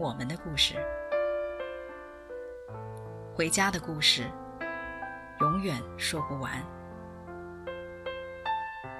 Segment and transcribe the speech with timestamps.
[0.00, 0.76] 我们的故事，
[3.34, 4.24] 回家的故事，
[5.40, 6.50] 永远说不完。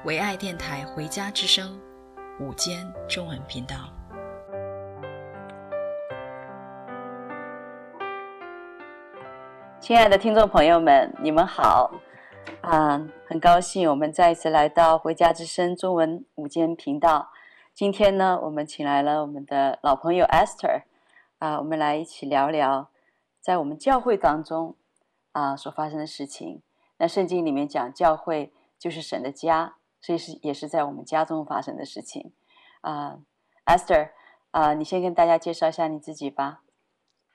[0.04, 1.80] 唯爱电台《回家之声》
[2.44, 3.76] 午间中文频道，
[9.80, 11.90] 亲爱的听众朋友们，你们好
[12.60, 13.00] 啊！
[13.26, 17.30] 很高兴我们再一次来到《回家之声》中文午间频道。
[17.72, 20.82] 今天呢，我们请来了我们的老朋友 Esther。
[21.40, 22.90] 啊，我们来一起聊聊，
[23.40, 24.76] 在我们教会当中
[25.32, 26.62] 啊所发生的事情。
[26.98, 32.34] 那圣经里面讲，教会就是神的家，所以是也是在我们家中发生的事情。
[32.82, 33.20] 啊
[33.64, 34.10] ，Esther，
[34.50, 36.60] 啊，你先跟大家介绍一下你自己吧。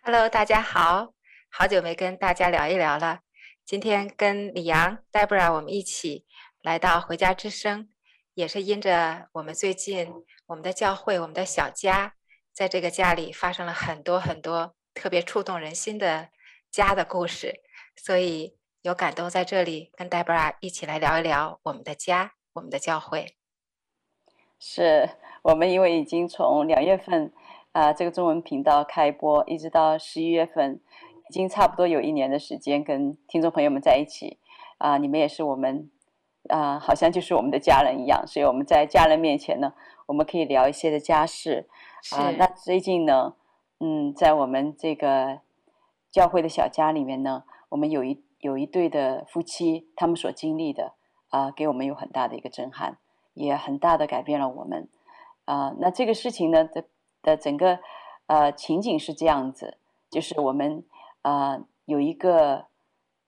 [0.04, 1.14] Hello，大家好，
[1.50, 3.22] 好久没跟大家聊一聊了。
[3.66, 6.26] 今天跟李阳、Debra 我们一起
[6.62, 7.90] 来到回家之声，
[8.36, 10.14] 也是因着我们最近
[10.46, 12.14] 我们的教会，我们的小家。
[12.56, 16.30] 在这个家里发生了很多很多特别触动人心的
[16.72, 17.62] 家的故事，
[17.98, 23.36] 所以有感动在这里跟 Deborah 一起来聊一聊我们的家，我们的教会。
[24.58, 25.10] 是
[25.42, 27.34] 我们因为已经从两月份
[27.74, 30.80] 啊、呃、这个中文频道开播，一直到十一月份，
[31.30, 34.40] 已经差不多有一年的时间跟听众朋友们在一起
[34.78, 35.92] 啊、你们也是我们
[36.48, 39.74] 啊、呃，好像就是我们的家人一样，所以我们在家人面前呢，
[40.06, 41.68] 我们可以聊一些的家事。
[42.12, 43.34] 啊，那最近呢，
[43.80, 45.40] 嗯，在我们这个
[46.12, 50.94] 教会的小家里面呢，我们有一有一对的夫妻，他们所经历的
[51.30, 53.00] 啊，给我们有很大的一个震撼，
[53.34, 54.88] 也很大的改变了我们。
[55.46, 56.86] 啊，那这个事情呢的
[57.24, 57.80] 的整个
[58.28, 59.80] 呃情景是这样子，
[60.12, 60.86] 就是我们
[61.24, 62.68] 啊有一个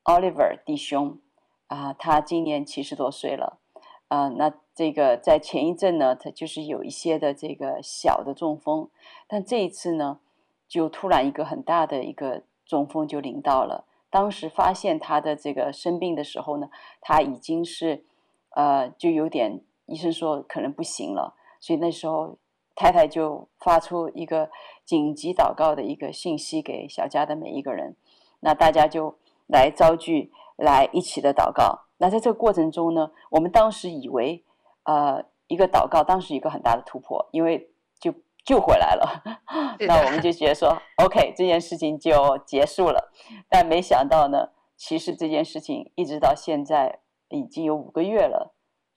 [0.04, 1.20] Oliver 弟兄
[1.66, 3.60] 啊，他今年七十多岁了。
[4.08, 8.92] 啊，那这个在前一阵呢，他就是有一些的这个小的中风，
[9.28, 10.20] 但这一次呢，
[10.68, 13.86] 就突然一个很大的一个中风就临到了。
[14.12, 16.70] 当时发现他的这个生病的时候呢，
[17.02, 18.06] 他已经是
[18.52, 22.38] 呃，就有点医生说可能不行了，所以那时候
[22.76, 24.52] 太太就发出一个
[24.86, 27.96] 紧急祷告的一个信息给小家的每一个人，
[28.42, 29.18] 那大家就
[29.48, 31.88] 来召集来一起的祷告。
[31.98, 34.44] 那在这个过程中呢，我们当时以为，
[34.88, 38.14] 呃，一个祷告，当时一个很大的突破，因为就
[38.46, 39.22] 救回来了。
[39.86, 43.12] 那我们就觉得说， OK，这件事情就结束了。
[43.50, 48.56] 但没想到呢，其实这件事情一直到现在已经有五个月了，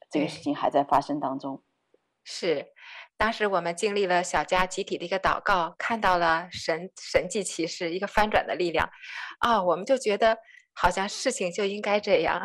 [0.09, 1.61] 这个事情还在发生当中。
[2.23, 2.69] 是，
[3.17, 8.89] 当时我们经历了小家集体的一个祷告，看到了神神迹奇事，一个翻转的力量。
[9.41, 10.39] 啊、哦，我们就觉得。
[10.75, 12.41] 好像事情就应该这样，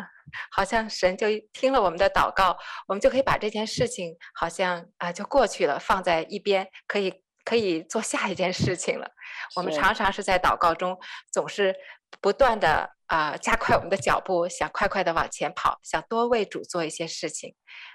[0.50, 2.56] 好像神就听了我们的祷告，
[2.86, 9.10] 我们就可以把这件事情好像啊、呃、就过去了，放在一边，可以可以做下一件事情了。
[9.54, 10.98] 我们常常是在祷告中，
[11.32, 11.74] 总是
[12.20, 17.54] 不断的啊、呃、加快我们的脚步，想快快的往前跑，想多为主做一些事情。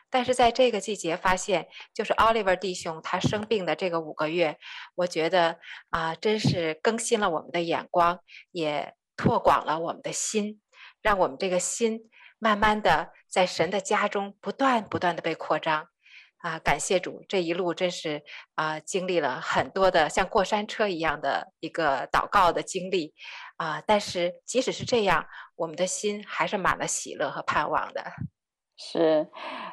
[0.09, 4.57] 但是在这个季节发现，就是 Oliver 弟兄他生病的这个五个月，
[4.95, 8.19] 我觉得啊、呃、真是更新了我们的眼光，
[8.51, 8.95] 也。
[9.21, 10.59] 拓广了我们的心，
[11.03, 12.09] 让我们这个心
[12.39, 15.85] 慢慢的在神的家中不断不断的被扩张，
[16.39, 18.23] 啊，感谢主，这一路真是
[18.55, 23.13] 啊，经历了很多的像过山车一样的一个祷告的经历，
[23.57, 25.23] 啊，但是即使是这样，
[25.55, 28.03] 我们的心还是满了喜乐和盼望的。
[28.75, 29.29] 是，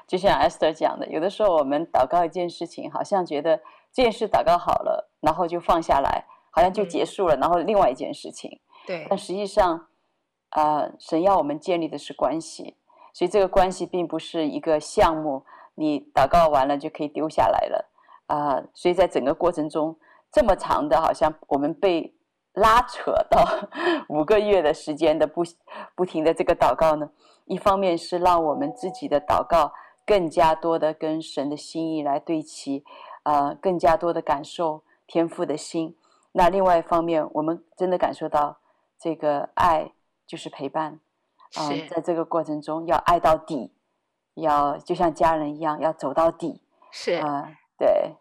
[0.06, 3.56] 就像 Esther 讲的，有的时候我们祷告一件事情，好像觉得
[3.94, 8.60] 这件事祷告好了，然后就放下来，好像就结束了，嗯、然后另外一件事情。
[8.88, 9.87] 对，但实际上，
[10.52, 12.75] 呃，神要我们建立的是关系，
[13.12, 15.44] 所以这个关系并不是一个项目，
[15.75, 17.90] 你祷告完了就可以丢下来了，
[18.29, 19.94] 啊、所以在整个过程中，
[20.32, 22.14] 这么长的，好像我们被
[22.55, 23.46] 拉扯到
[24.08, 25.43] 五个月的时间的不
[25.94, 27.11] 不停的这个祷告呢，
[27.44, 29.70] 一方面是让我们自己的祷告
[30.06, 32.82] 更加多的跟神的心意来对齐，
[33.25, 35.94] 啊、更加多的感受天父的心，
[36.32, 38.56] 那另外一方面，我们真的感受到。
[39.00, 39.92] 这个爱
[40.26, 41.00] 就是陪伴，
[41.56, 43.72] 嗯、呃，在这个过程中要爱到底，
[44.34, 48.16] 要就像家人一样要走到底，是啊、呃，对，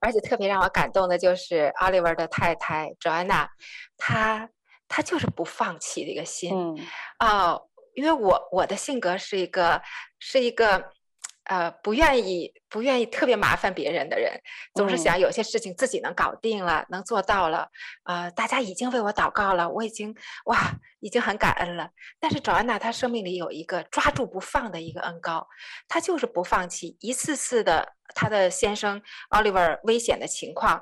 [0.00, 3.48] 而且特别让我感动的就是 Oliver 的太太 Joanna，
[3.96, 4.50] 她
[4.88, 6.54] 她就是不放弃的一个心。
[6.54, 6.86] 嗯
[7.18, 9.82] 啊、呃，因为我我的性格是一个
[10.18, 10.92] 是一个。
[11.50, 14.40] 呃，不愿意，不愿意特别麻烦别人的人，
[14.72, 17.68] 总是想有些事情自己能搞定了，嗯、能做到了。
[18.04, 20.14] 呃，大家已经为我祷告了，我已经
[20.44, 20.56] 哇，
[21.00, 21.90] 已经很感恩了。
[22.20, 25.44] 但是找安娜她生命里有一个抓住不放的一个恩高，
[25.88, 30.80] 她就是不放弃，一次次的她的先生 Oliver 危险的情况，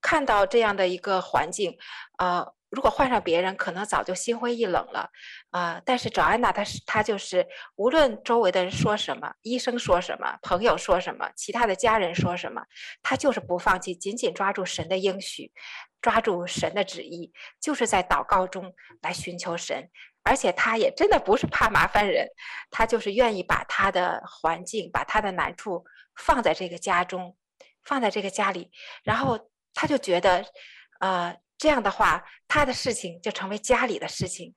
[0.00, 1.78] 看到这样的一个环境，
[2.18, 2.57] 呃。
[2.70, 5.10] 如果换上别人，可能早就心灰意冷了，
[5.50, 5.82] 啊、呃！
[5.86, 12.62] 但是找安娜，她是她就是，无论周围的人说什么，医生说什么，朋友说什么，其他的家人说什么，
[13.02, 15.50] 她就是不放弃，紧紧抓住神的应许，
[16.02, 19.88] 抓住神的旨意，就是在祷告中来寻求神。
[20.22, 22.28] 而且她也真的不是怕麻烦人，
[22.70, 25.86] 她就是愿意把她的环境，把她的难处
[26.16, 27.34] 放在这个家中，
[27.82, 28.70] 放在这个家里，
[29.02, 29.38] 然后
[29.72, 30.44] 她就觉得，
[30.98, 31.40] 啊、呃。
[31.58, 34.54] 这样的话，他的事情就成为家里的事情，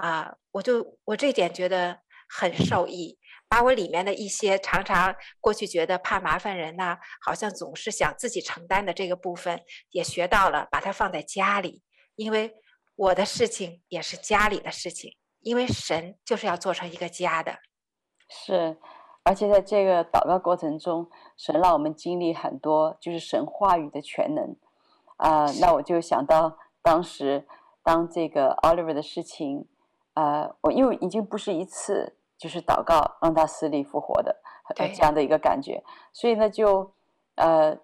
[0.00, 3.18] 啊，我就我这点觉得很受益，
[3.48, 9.60] 把我里面的一些常常过去觉得怕麻烦人呐、好像总是想自己承担的这个部分，
[9.90, 11.82] 也学到了，把它放在家里，
[12.16, 12.54] 因为
[12.96, 17.58] 我的事情也是家里的事情，因为神就是要做成一个家的。
[18.30, 18.78] 是，
[19.22, 24.56] 而且在这个祷告过程中，神让我们经历很多，就是神话语的全能。
[25.18, 27.46] 啊、呃，那我就想到当时，
[27.82, 29.66] 当这个 Oliver 的事情，
[30.14, 34.36] 呃，我因为已经不是一次，就是祷告让他死里复活的
[34.76, 35.82] 这样的一个感觉，
[36.12, 36.92] 所以呢，就
[37.34, 37.76] 呃，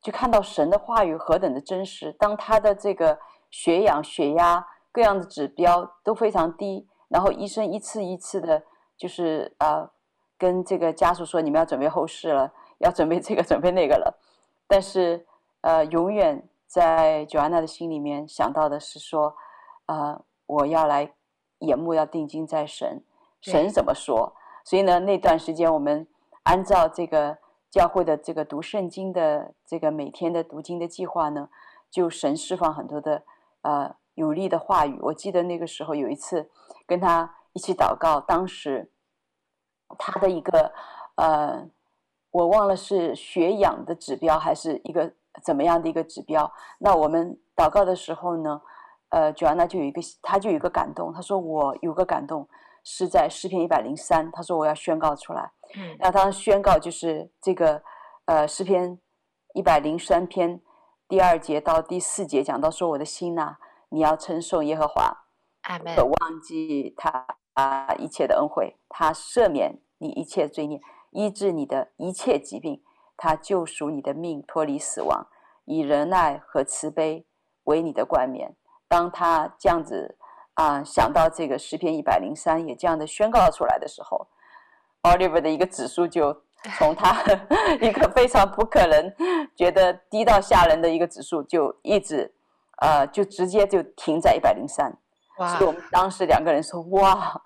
[0.00, 2.12] 就看到神的话语何等的真实。
[2.12, 3.18] 当他的这个
[3.50, 8.64] 血氧、血压各样的指标都非常低，然后医生一次一次的，
[8.96, 9.88] 就是呃，
[10.36, 14.18] 跟这个家属说，你们要准备后事了，要准备这个，准备那个了，
[14.66, 15.24] 但是
[15.60, 16.48] 呃，永远。
[16.72, 19.36] 在 Joanna 的心里面想到的是说，
[19.84, 21.12] 呃，我要来
[21.58, 23.04] 眼目要定睛在神，
[23.42, 24.34] 神怎么说？
[24.64, 26.08] 所以呢，那段时间我们
[26.44, 27.36] 按照这个
[27.70, 31.50] 教会的这个读圣经的这个每天的读经的计划呢，
[31.90, 33.22] 就神释放很多的
[33.60, 34.98] 呃有力的话语。
[35.02, 36.50] 我记得那个时候有一次
[36.86, 38.90] 跟他一起祷告，当时
[39.98, 40.72] 他的一个
[41.16, 41.68] 呃，
[42.30, 45.12] 我忘了是血氧的指标还是一个。
[45.42, 46.52] 怎么样的一个指标？
[46.78, 48.60] 那我们祷告的时候呢，
[49.08, 51.12] 呃，Joanna 就有一个，他就有一个感动。
[51.12, 52.48] 他说：“我有个感动，
[52.84, 54.30] 是在诗篇一百零三。
[54.30, 55.50] 他说我要宣告出来。
[55.74, 57.82] 嗯，那他宣告就是这个，
[58.26, 58.98] 呃，诗篇
[59.54, 60.60] 一百零三篇
[61.08, 63.58] 第二节到第四节讲到说：我的心呐、啊，
[63.88, 65.24] 你要称颂耶和华，
[65.62, 65.94] 阿门。
[65.96, 70.80] 不忘记他啊一切的恩惠，他赦免你一切罪孽，
[71.10, 72.82] 医治你的一切疾病。”
[73.22, 75.28] 他救赎你的命，脱离死亡，
[75.64, 77.24] 以仁爱和慈悲
[77.62, 78.56] 为你的冠冕。
[78.88, 80.16] 当他这样子
[80.54, 84.26] 啊、呃，想到这个诗篇一百零三也这样的宣告出来的时候
[85.02, 86.36] ，Oliver 的一个指数就
[86.76, 87.22] 从他
[87.80, 89.14] 一个非常不可能
[89.54, 92.34] 觉得低到吓人的一个指数，就一直
[92.80, 94.92] 呃，就直接就停在一百零三。
[95.36, 97.40] 所以我们当时两个人说：“哇，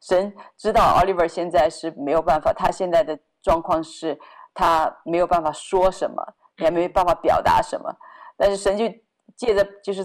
[0.00, 4.18] 神知道 Oliver 现在是没有办法，他现在的状况是。”
[4.58, 6.20] 他没有办法说什么，
[6.56, 7.94] 也没有办法表达什么，
[8.36, 8.84] 但是神就
[9.36, 10.04] 借着就是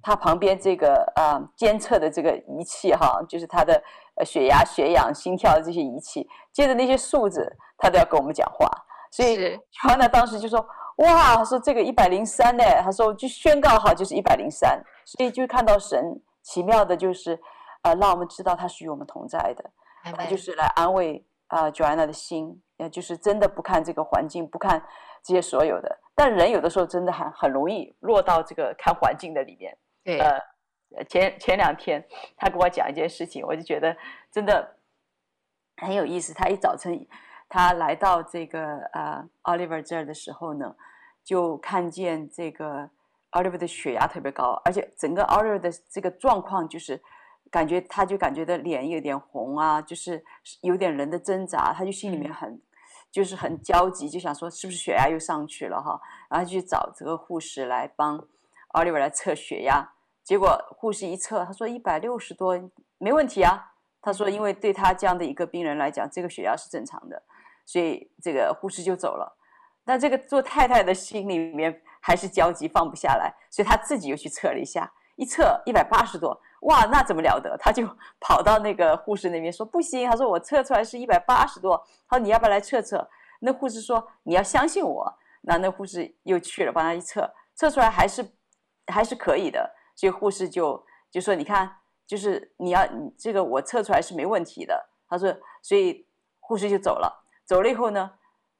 [0.00, 3.82] 他旁边这个啊、呃、监测的这个仪器哈，就是他的
[4.24, 7.44] 血压、血氧、心跳的这些仪器，借着那些数字，
[7.76, 8.70] 他都要跟我们讲话。
[9.10, 10.64] 所以，乔安娜，当时就说
[10.98, 17.34] 哇，他说这个一百零三呢，他说就宣告好就是一百零三，所以就看到神奇妙的就是
[17.80, 19.70] 啊、呃，让我们知道他是与我们同在的，
[20.04, 22.62] 他就是来安慰啊、呃、Joanna 的心。
[22.88, 24.82] 就是真的不看这个环境，不看
[25.22, 29.76] 这些所有的，但人有的时候真的很很容易落到这个看环境的里面。
[30.04, 32.04] 对，呃，前前两天
[32.36, 33.96] 他跟我讲一件事情，我就觉得
[34.30, 34.76] 真的
[35.76, 36.34] 很有意思。
[36.34, 37.06] 他一早晨
[37.48, 40.74] 他来到这个呃 Oliver 这儿的时候呢，
[41.24, 42.90] 就看见这个
[43.30, 47.02] Oliver 的血压特别高，而且整个 Oliver 的这个状况就是。
[47.50, 50.24] 感觉他就感觉到脸有点红啊，就是
[50.62, 52.58] 有点人的挣扎，他就心里面很，
[53.12, 56.00] 就是很焦急，就想说是不是血压又上去了哈，
[56.30, 58.18] 然后去找这个护士来帮
[58.70, 59.92] Oliver 来测血压，
[60.24, 62.58] 结果护士一测，他说一百六十多，
[62.96, 67.22] 没问题啊，他说因为对他这样的一个病人来讲，这个血压是正常的，
[67.66, 69.36] 所以这个护士就走了，
[69.84, 76.40] 但这个做太太的心里面还是焦急放不下来，所以他自己又去测了一下，一测一百八十多。
[76.62, 77.56] 哇，那怎么了得？
[77.58, 77.86] 他就
[78.20, 81.76] 跑到那个护士那边说：“不行。”他说：“我测出来是一百八十多。”
[82.08, 83.08] 他说：“你要不要来测测？”
[83.40, 88.24] 那护士说：“你要相信我。”那那护士又去了，帮他一测，测出来还是
[88.86, 96.06] 还是可以的，所以护士就就说：“你看，就是你要你这个我测出来是没问题的。”他说，所以
[96.38, 97.24] 护士就走了。
[97.44, 98.12] 走了以后呢，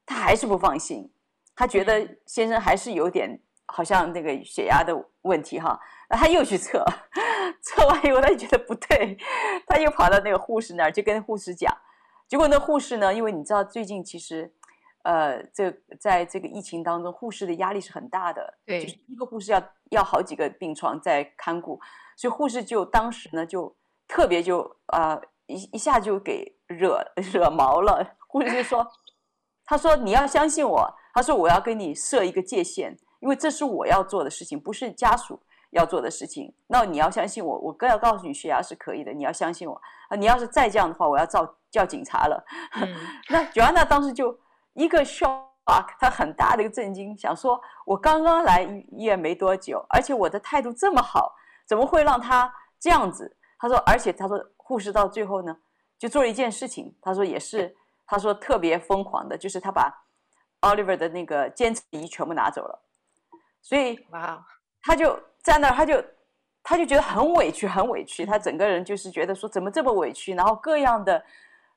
[0.05, 1.09] 他还是不放心，
[1.55, 3.41] 他觉得先生还是有点
[3.75, 6.85] 好像那个血压的问题哈，那他又去测，
[7.59, 9.17] 测完以后他就觉得不对，
[9.65, 11.75] 他又跑到那个护士那儿，就跟护士讲。
[12.27, 14.53] 结果那护士呢，因为你知道最近其实，
[15.01, 21.79] 呃，这在这个疫情当中，护士的压力是很大的，对，就是一个护士要要好几个病床在看顾，
[22.15, 23.75] 所以护士就当时呢就
[24.07, 28.87] 特别就啊、呃、一一下就给惹惹毛了，护士就说，
[29.65, 41.55] 他说你要相信我，他说我要跟你设一个界限，因为这是我要做的事情，不是家属要做的事情，那你要相信我，我更要告诉你血压是可以的，你要相信我啊，你要是再这样的话，我要叫。
[41.73, 42.87] 叫警察了，嗯、
[43.29, 44.39] 那 Joanna 当时就
[44.73, 48.61] 一个 shock，她很大的一个震惊，想说：我刚刚来
[48.91, 51.33] 医院没多久，而且我的态度这么好，
[51.65, 53.35] 怎么会让他这样子？
[53.57, 55.57] 他说，而且他说护士到最后呢，
[55.97, 57.75] 就做了一件事情，他说也是，
[58.05, 59.91] 他说特别疯狂的，就是他把
[60.61, 62.83] Oliver 的那个监测仪全部拿走了，
[63.63, 64.45] 所以哇，
[64.83, 66.05] 他就在那儿，他就
[66.61, 71.25] 他就觉得很委屈，很委屈，他整个人就是觉得说怎么这么委屈，然后各样的。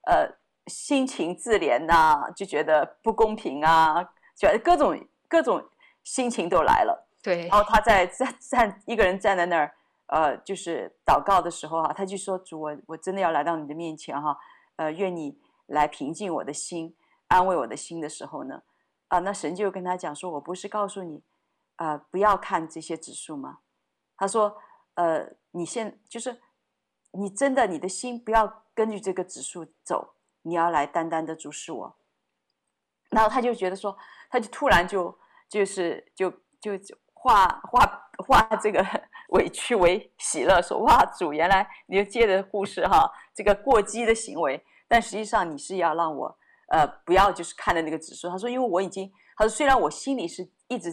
[0.08, 0.24] 呃，
[0.68, 5.60] 心情自怜呐、啊，就觉得不公平啊，觉得各种各种
[6.04, 7.08] 心情都来了。
[7.20, 7.48] 对。
[7.48, 9.74] 然后他在站站一个人站在那儿，
[10.06, 14.36] 呃，就是祷告的时候哈、啊，他就说：“主，我我真的要来到你的面前哈、啊，
[14.76, 16.94] 呃，愿你来平静我的心，
[17.26, 18.62] 安慰我的心的时候呢，
[19.08, 21.20] 啊、呃，那神就跟他讲说：我不是告诉你，啊、
[21.76, 23.60] 呃，不要看这些指数吗？
[24.16, 24.56] 他说：
[24.94, 26.40] 呃，你现就是
[27.12, 31.96] 你真的你的心不要。”根据这个指数走，你要来单单的注视我。
[33.08, 33.96] 然后他就觉得说，
[34.28, 35.18] 他就突然就
[35.48, 36.78] 就是就就
[37.14, 38.84] 化化化这个
[39.32, 48.28] 委屈为喜乐，说哇，主原来你就借着护士哈这个过激的行为，但实际上你是要让我呃不要就是看的那个指数。
[48.28, 50.92] 他说，因为我已经他说虽然我心里是一直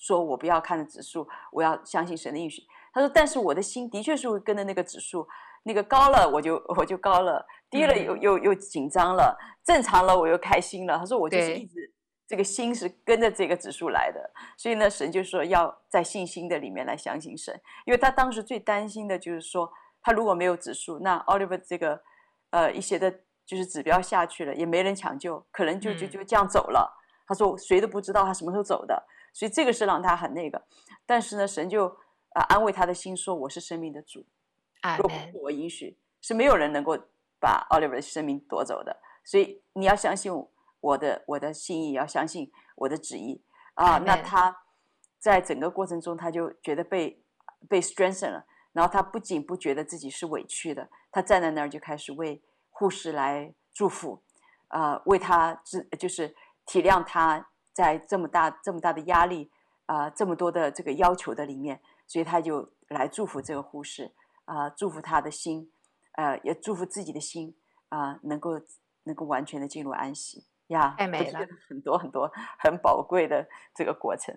[0.00, 2.62] 说我不要看的指数，我要相信神的应许。
[2.92, 5.28] 他说，但是我的心的确是会跟着那个指数。
[5.62, 10.96] 那个高了我就我就高了，低了又又又紧张了，正常了我又开心了。
[10.96, 11.92] 他说我就是一直
[12.26, 14.18] 这个心是跟着这个指数来的，
[14.56, 17.54] 所以呢，神就说要在信心的里面来相信神，
[17.84, 22.00] 因为他当时最担心的就是说，他如果没有指数，那 Oliver 这个
[22.48, 23.12] 呃一些的
[23.44, 26.90] 就是指标下去了，也没人抢救，可能就就就这样走了。
[27.26, 30.62] 他说谁都不知道他什么时候走的，所以这个是让他很那个。
[31.06, 31.86] 但是呢，神就
[32.30, 34.24] 啊、呃、安慰他的心说，我是生命的主。
[34.98, 36.98] 如果我允许，是没有人能够
[37.38, 38.96] 把 Oliver 的生命夺走的。
[39.24, 40.32] 所以你要相信
[40.80, 43.42] 我的我的心意，要相信我的旨意
[43.74, 43.98] 啊。
[43.98, 44.56] 那他
[45.18, 47.22] 在整个过程中，他就觉得被
[47.68, 48.46] 被 strengthen 了。
[48.72, 54.22] 然后他不仅不觉得自己是委屈的，他站在那儿就开始为护士来祝福
[54.68, 59.50] 啊，为他治就是体谅他在这么大这么大的压力
[59.86, 64.12] 啊，这么多的这个要求的里面，所以他就来祝福这个护士。
[64.46, 65.70] 啊、呃，祝福他的心，
[66.16, 67.54] 呃，也祝福自己的心
[67.88, 68.60] 啊、呃，能够
[69.04, 73.46] 能够完全的进入安息呀，太美了，很多很多很宝贵的
[73.76, 74.36] 这个过程。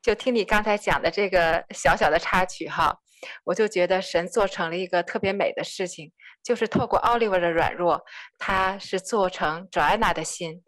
[0.00, 3.00] 就听你刚才讲的这个小小的插曲哈，
[3.42, 6.12] 我就觉得神做成了一个特别美的事情，
[6.44, 8.00] 就是透过 Oliver 的软弱，
[8.38, 10.62] 他是做成 Joanna 的心，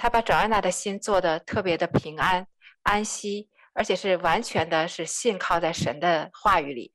[0.00, 2.46] 他把 Joanna 的心做得特别的平安
[2.84, 6.94] 安息，而且是完全的是信靠在神的话语里。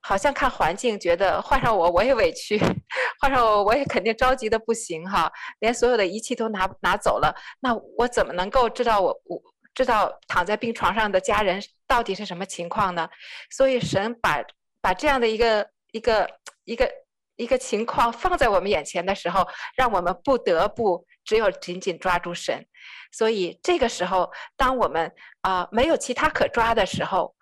[0.00, 2.58] 好像看环境，觉得换上我我也委屈，
[3.20, 9.40] 换上我我也肯定着急的不行哈，连所有的仪器都拿拿走了，那我怎么能够知道我我
[9.74, 13.06] 知道躺在病床上的家人到底是什么情况呢？
[13.50, 14.42] 所以神把
[14.80, 16.26] 把这样的一个一个
[16.64, 16.90] 一个
[17.36, 19.46] 一个情况放在我们眼前的时候，
[19.76, 22.66] 让我们不得不只有紧紧抓住神。
[23.10, 27.34] 所以这个时候，当我们啊、没有其他可抓的时候，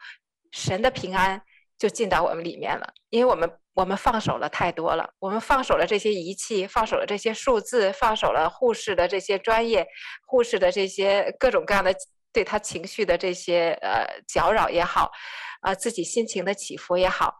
[0.53, 1.43] 神的平安。
[1.81, 9.87] 就进到我们里面了，因为我们我们放手了太多了，我们放手了这些仪器，放手了这些数字，放手了护士的这些专业，
[10.27, 11.91] 护士的这些各种各样的
[12.35, 15.11] 对他情绪的这些呃搅扰也好，
[15.63, 17.35] 啊、自己心情的起伏也好，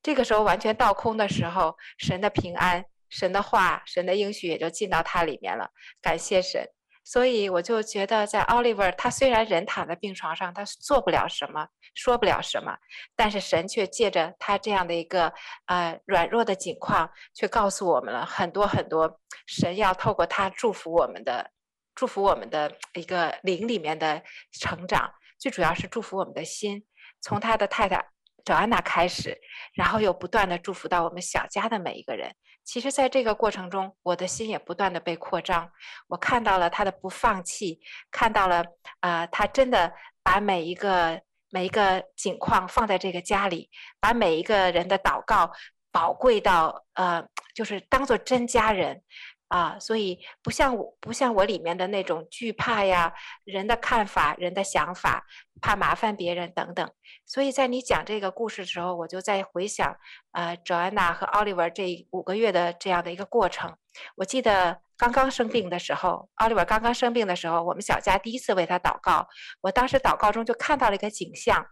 [0.00, 6.66] 这个时候完全倒空的时候，神的平安、神的话、神的应许也就进到他里面了，感谢神。
[7.02, 12.76] 所以我就觉得，在 Oliver，他虽然人躺在病床上，他做不了什么，说不了什么，
[13.16, 15.32] 但是神却借着他这样的一个
[15.66, 21.50] 呃软弱的境况，却告诉我们了很多很多神要透过他祝福我们的
[21.94, 26.84] 祝福我们的一个灵里面的成长，最主要是祝福我们的心，
[27.20, 28.06] 从他的太太。
[28.44, 29.38] 找安娜开始，
[29.74, 32.34] 然后又不断的祝福到我们小家的每一个人。
[32.62, 35.70] 其实，在这个过程中，我的心也不断的被扩张。
[36.08, 37.80] 我看到了他的不放弃，
[38.10, 38.64] 看到了
[39.00, 39.92] 啊、呃，他真的
[40.22, 41.20] 把每一个
[41.50, 45.50] 每一个景况放在这个家里，把每一个人的祷告
[45.90, 49.02] 宝贵到呃，就是当做真家人。
[49.50, 53.12] 啊，所以不像我，不像我里面的那种惧怕呀，
[53.44, 55.26] 人的看法、人的想法，
[55.60, 56.88] 怕麻烦别人等等。
[57.26, 59.96] 所以在你讲这个故事的时候，我就在回想，
[60.30, 63.76] 呃，Joanna 和 Oliver 这五个月的这样的一个过程。
[64.14, 69.26] 我记得刚刚生病的时候，Oliver 刚刚生病的时候，我们小家第一次为他祷告。
[69.62, 71.66] 我当时祷告中就看到了一个景象。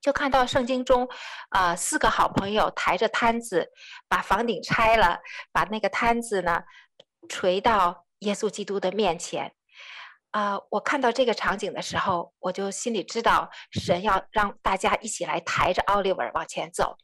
[0.00, 1.08] 就看到圣经中，
[1.50, 3.70] 啊、四个好朋友抬着摊子，
[4.08, 5.20] 把房顶拆了，
[5.52, 6.62] 把那个摊子呢
[7.28, 9.52] 垂到耶稣基督的面前。
[10.30, 16.96] 啊、我看到这个场景的时候，我就心里知道神要让大家一起来抬着奥利维往前走。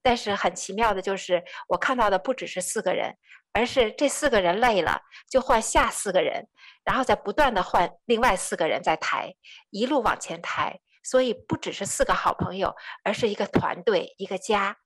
[0.00, 3.16] 但是很奇妙的就是，我看到的不只是四个人，
[3.52, 6.46] 而是这四个人累了就换下四个人，
[6.84, 9.34] 然后再不断的换另外四个人再抬，
[9.70, 10.78] 一路往前抬。
[11.08, 14.76] 所以不只是四个好朋友，而是一个团队，一个家。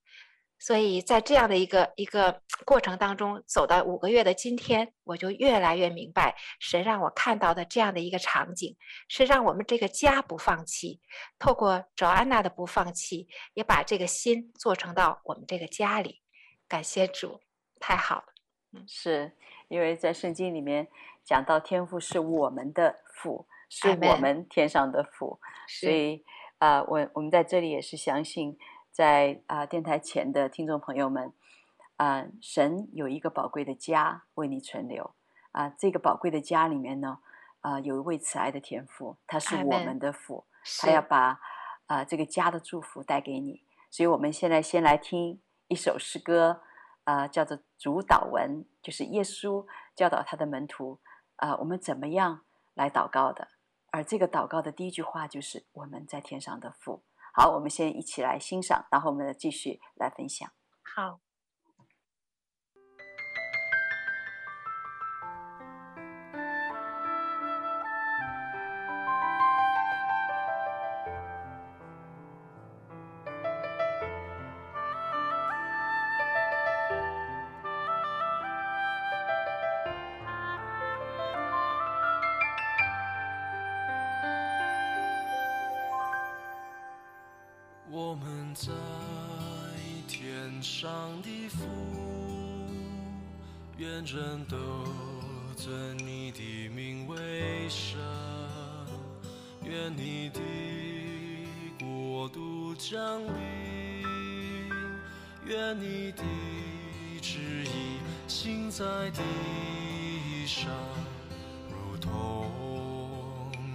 [0.56, 8.76] 所以在这样的一个一个过程当中，走到五个月的今天，我就越来越明白，神让我看到的这样的一个场景，
[9.08, 11.00] 是让我们这个家不放弃。
[11.40, 16.22] 透过卓安娜的不放弃，也把这个心做成到我们这个家里。
[16.68, 17.40] 感谢主，
[17.80, 18.26] 太好了。
[18.74, 20.86] 嗯，是因为在圣经里面
[21.24, 23.48] 讲到天赋是我们的父。
[23.74, 26.22] 是我们天上的父，所以
[26.58, 28.58] 啊、呃，我我们在这里也是相信
[28.90, 31.32] 在，在、呃、啊电台前的听众朋友们，
[31.96, 35.14] 啊、呃，神有一个宝贵的家为你存留。
[35.52, 37.20] 啊、呃，这个宝贵的家里面呢，
[37.62, 40.44] 啊、呃，有一位慈爱的天父，他是我们的父，
[40.82, 41.40] 他要把
[41.86, 46.60] 啊、呃、这个家的祝福带给你，所以我们现在先来听一首诗歌，
[47.04, 49.64] 啊、呃，叫做主导文，就是耶稣
[49.96, 51.00] 教导他的门徒
[51.36, 52.42] 啊、呃，我们怎么样
[52.74, 53.48] 来祷告的。
[53.92, 57.04] 而这个祷告的第一句话就是“我们在天上的父”。
[57.32, 60.50] 好，我们先一起来欣赏，然后我们再继续来分享。
[60.82, 61.20] 好。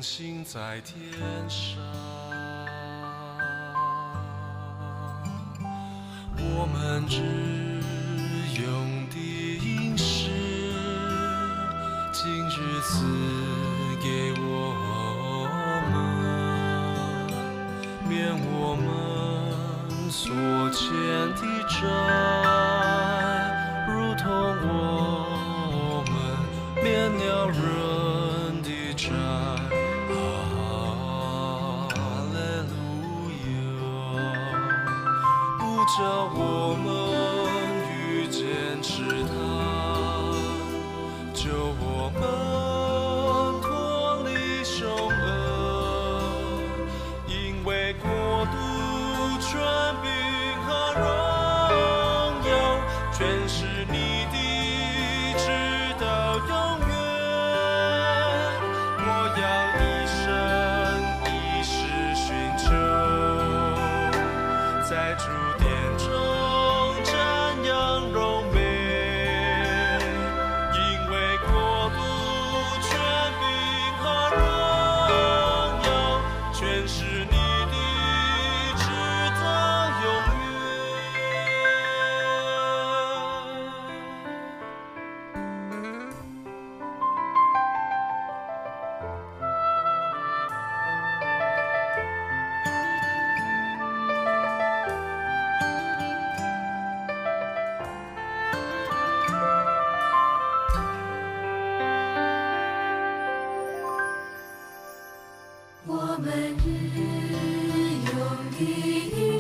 [0.10, 0.98] 星在天
[1.50, 1.78] 上。
[6.39, 7.17] 我们只
[8.62, 8.65] 用
[9.10, 9.15] 的
[9.58, 10.30] 饮食，
[12.13, 12.52] 今日。
[12.89, 13.04] 赐
[14.02, 14.08] 给
[14.39, 14.46] 我
[15.91, 15.93] 们，
[18.08, 18.15] 免
[18.54, 18.88] 我们
[20.10, 20.32] 所
[20.72, 20.88] 欠
[21.36, 21.76] 的债，
[35.97, 36.03] 着
[36.36, 37.07] 我们。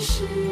[0.07, 0.46] 是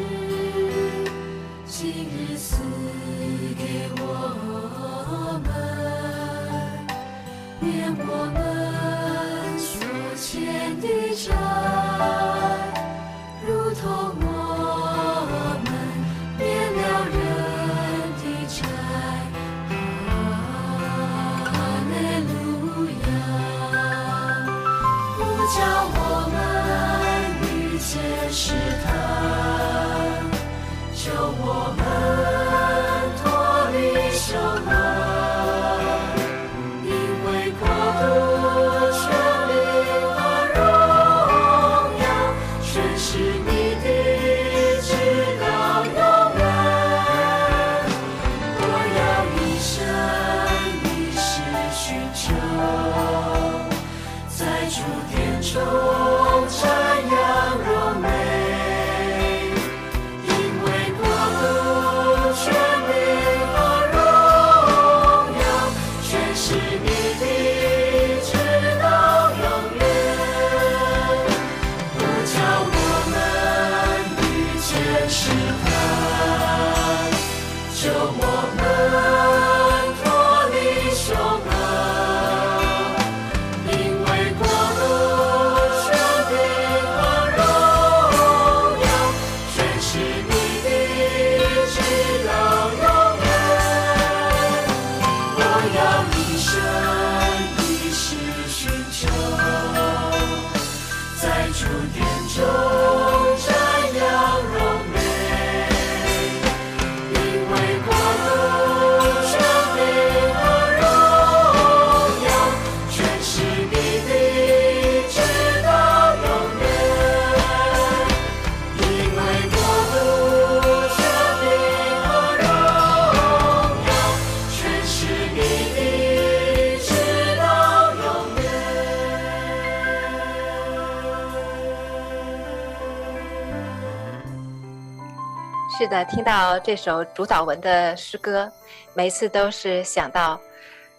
[136.04, 138.50] 听到这首主导文的诗歌，
[138.94, 140.40] 每次都是想到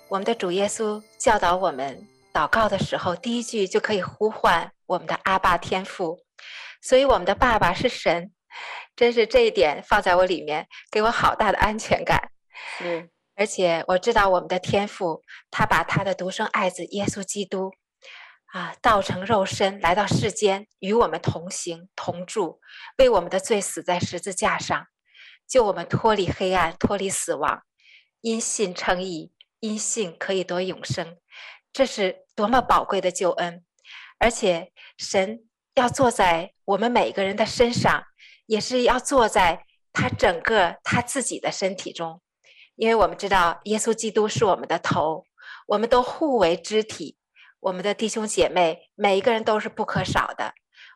[0.09, 6.17] 我们的主耶稣教导我们祷告的时候，第一句就可以呼唤我们的阿爸天父，
[6.81, 8.31] 所以我们的爸爸是神，
[8.95, 12.29] 真是这一点放在我里面，给我好大的安全感。
[12.81, 17.71] 嗯而且我知道我们的天父，他把他的独生爱子耶稣基督，
[18.57, 22.59] 啊，道成肉身来到世间，与我们同行同住，
[22.97, 24.87] 为我们的罪死在十字架上，
[25.47, 27.61] 救我们脱离黑暗，脱离死亡，
[28.21, 31.19] 因信称义，因信可以得永生，
[31.71, 33.63] 这是多么宝贵的救恩！
[34.17, 35.43] 而且神
[35.75, 38.05] 要坐在我们每个人的身上，
[38.47, 42.19] 也是要坐在他整个他自己的身体中。
[42.75, 45.27] 因为我们知道耶稣基督是我们的头，
[45.67, 47.17] 我们都互为肢体，
[47.59, 50.53] 我们的弟兄姐妹每一个人都是不可少的，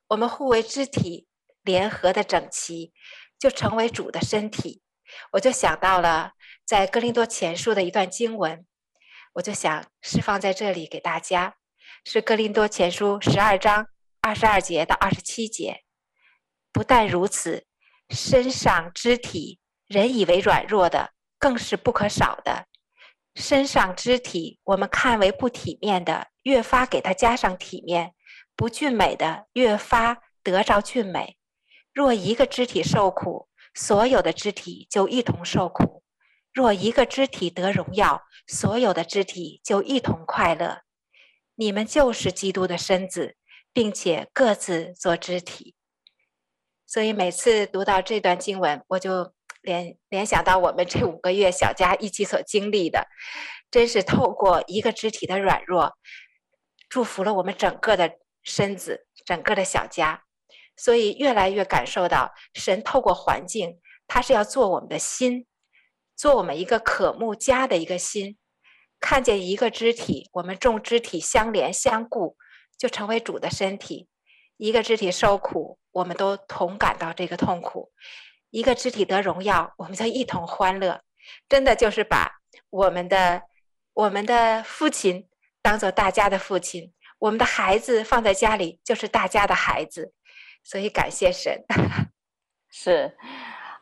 [0.07, 1.27] 我们互为肢体，
[1.63, 2.93] 联合的整齐，
[3.39, 4.81] 就成为主的身体。
[5.33, 6.31] 我就想到了
[6.65, 8.65] 在哥林多前书的一段经文，
[9.33, 11.55] 我就想释放在这里给大家，
[12.05, 13.87] 是哥林多前书十二章
[14.21, 15.83] 二十二节到二十七节。
[16.71, 17.65] 不但如此，
[18.09, 21.13] 身上肢体人以为软弱的。
[21.41, 22.67] 更是不可少的，
[23.33, 28.09] 身上肢体我们看为不体面的，越发给它加上体面；
[28.55, 31.37] 不俊美的，越发得着俊美。
[31.93, 36.03] 若一个肢体受苦，所有的肢体就一同受苦；
[36.53, 40.81] 若一个肢体得荣耀，所有的肢体就一同快乐。
[41.55, 43.37] 你们就是基督的身子，
[43.71, 45.75] 并且各自做肢体。
[46.85, 49.33] 所以每次读到这段经文，我就。
[49.61, 53.07] 联联想到我们这五个月小家一起所经历的，
[53.69, 55.93] 真是透过一个肢体的软弱，
[56.89, 60.23] 祝福了我们整个的身子，整个的小家。
[60.77, 65.45] 所以越来越感受到神透过环境，他是要做我们的心，
[66.15, 68.37] 做我们一个渴慕家的一个心。
[68.99, 72.35] 看见一个肢体，我们众肢体相连相顾，
[72.77, 74.07] 就成为主的身体。
[74.57, 77.91] 一个肢体受苦，我们都同感到这个痛苦。
[78.51, 81.01] 一个肢体得荣耀，我们就一同欢乐，
[81.49, 83.41] 真的就是把我们的
[83.93, 85.27] 我们的父亲
[85.61, 90.13] 当做大家的父亲，我们的孩子放在家里就是大家的孩子，
[90.63, 91.63] 所以感谢神。
[92.69, 93.17] 是，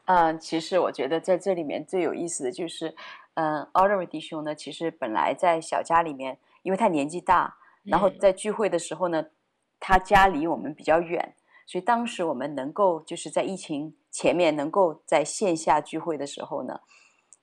[0.05, 2.95] 嗯，其实我觉得在这里面最有意思的就是，
[3.35, 9.25] 嗯，Oliver 弟兄呢，其实本来在小家里面，因为他年纪大，然后在聚会的时候呢，
[9.79, 16.81] 他家离我们比较远，所以当时我们能够就是在疫情前面能够在线下聚会的时候呢，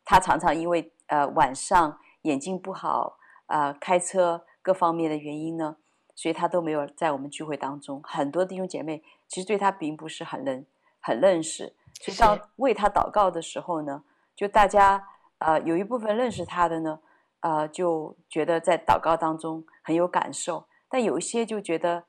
[0.04, 5.76] 他常常因为呃晚上眼睛不好啊、呃，开车各方面的原因呢，
[6.14, 8.00] 所以他都没有在我们聚会当中。
[8.02, 10.66] 很多弟兄姐妹其实对他并不是很认
[11.00, 14.02] 很认识，所以当为他祷告的时候呢，
[14.34, 15.06] 就大家
[15.38, 16.98] 呃有一部分认识他的呢，
[17.40, 22.04] 呃就觉得在祷告当中很有感受，但有一些就觉得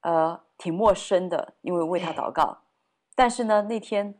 [0.00, 2.61] 呃挺陌生的，因为为他祷告。
[3.14, 4.14] 但是呢，那天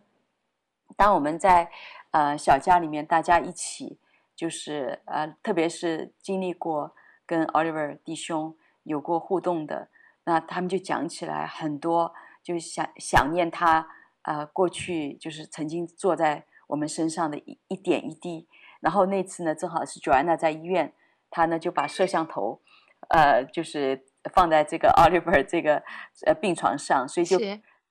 [0.96, 1.70] 当我们在
[2.10, 3.98] 呃小家里面，大家一起
[4.36, 9.88] 就是呃，特别是经历过跟 Oliver 弟兄有过互动的，
[10.24, 13.88] 那他们就讲起来很多，就想想念他
[14.22, 18.46] 呃过去就是曾经坐在我们身上的一一点一滴。
[18.80, 20.92] 然后那次呢，正好是 Joanna 在医院，
[21.30, 22.60] 他呢就把摄像头
[23.08, 25.82] 呃就是放在这个 Oliver 这个
[26.26, 27.38] 呃病床上，所以就。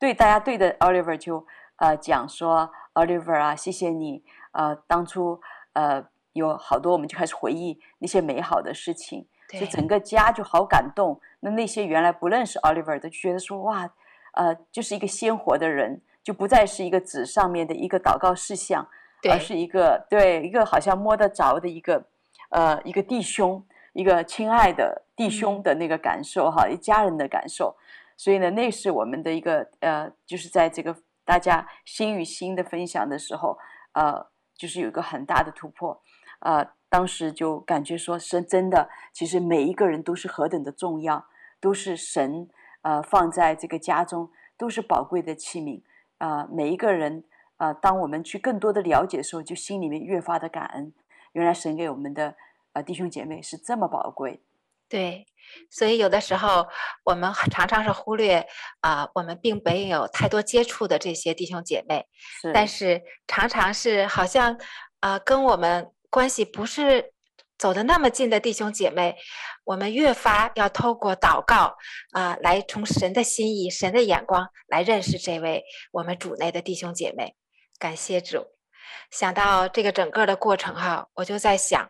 [0.02, 5.40] 对，大家对着 Oliver 就呃讲说，Oliver 啊，谢谢你，呃，当初
[5.74, 9.28] 呃有好多，我们就开始回忆那些美好的事情，
[9.60, 11.22] 就整个家就好感动。
[11.42, 13.88] 那那些原来不认识 Oliver 的，就觉得说哇，
[14.34, 18.88] 呃，就是一个鲜活的人，就不再是一个纸上面的一个祷告事项，
[19.30, 22.04] 而是一个对一个好像摸得着的一个
[22.50, 27.78] 呃一个弟兄，一个亲爱的弟兄的那个感受哈，一家人的感受。
[28.22, 33.58] 所以呢，那是我们的一个呃，就是在这个大家心与心的分享的时候，
[33.94, 36.00] 呃，就是有一个很大的突破，
[36.42, 41.26] 呃，当时就感觉说是真的，其实每一个人都是何等的重要，
[41.60, 42.48] 都是神
[42.84, 45.82] 呃放在这个家中，都是宝贵的器皿，
[46.20, 47.24] 啊、呃，每一个人、
[47.58, 50.94] 呃，当我们去更多的了解的时候，就心里面越发的感恩，
[51.32, 52.36] 原来神给我们的
[52.74, 54.44] 呃弟兄姐妹是这么宝贵。
[54.92, 55.26] 对，
[55.70, 56.68] 所以有的时候
[57.06, 58.46] 我们常常是忽略
[58.82, 62.06] 啊、呃，我们并没有太多接触的这些弟兄姐妹，
[62.42, 64.54] 是但是常常是好像
[65.00, 67.14] 啊、呃，跟我们关系不是
[67.58, 69.16] 走的那么近的弟兄姐妹，
[69.64, 71.78] 我们越发要透过祷告
[72.12, 77.34] 啊、呃，来从神的心意、神的眼光来认识这位我们主内的弟兄姐妹。
[77.80, 78.46] 感谢主，
[79.10, 81.90] 想到这个整个的过程哈，我就在想。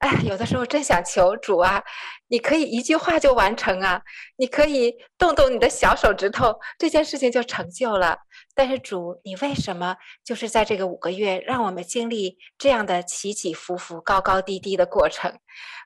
[0.00, 1.82] 哎，有的时候真想求主啊，
[2.28, 4.00] 你可以一句话就完成啊，
[4.36, 8.16] 你可以动动你的小手指头，这件事情就成就了。
[8.54, 15.30] 但是主，你为什么就是在这个五个月，让我们经历这样的起起伏伏、高高低低的过程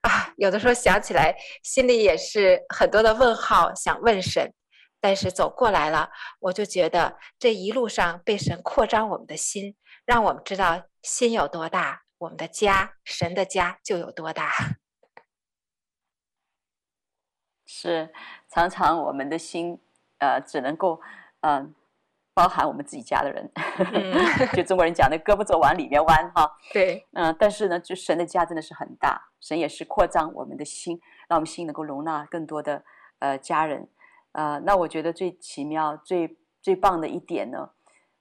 [0.03, 0.33] 啊？
[0.37, 4.53] 有的时候想起来，心里也是很多的问号，想问神。
[5.01, 9.75] 但是走过来了，我就觉得这一路上被神扩张我们的心，
[10.07, 12.04] 让我们知道心有多大。
[12.19, 14.51] 我们的家，神的家就有多大？
[17.67, 18.13] 是
[18.49, 19.81] 常常我们的心，
[20.19, 21.01] 呃，只能够，
[21.41, 21.75] 嗯、呃，
[22.33, 23.51] 包含我们自己家的人。
[23.55, 24.15] 嗯、
[24.55, 26.57] 就中国人讲的“胳膊肘往里面弯”哈。
[26.73, 32.85] 对，嗯、呃，但是呢，就神的家真的是很大，神也是扩张我们的心，让我们心能够容纳更多的
[33.19, 33.89] 呃家人。
[34.33, 37.71] 呃，那我觉得最奇妙、最最棒的一点呢，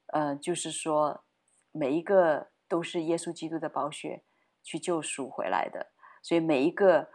[0.07, 1.23] 呃，就是说
[1.71, 2.51] 每一个。
[2.73, 4.23] 都是耶稣基督的宝血
[4.63, 5.91] 去救赎回来的，
[6.23, 7.07] 所以每一个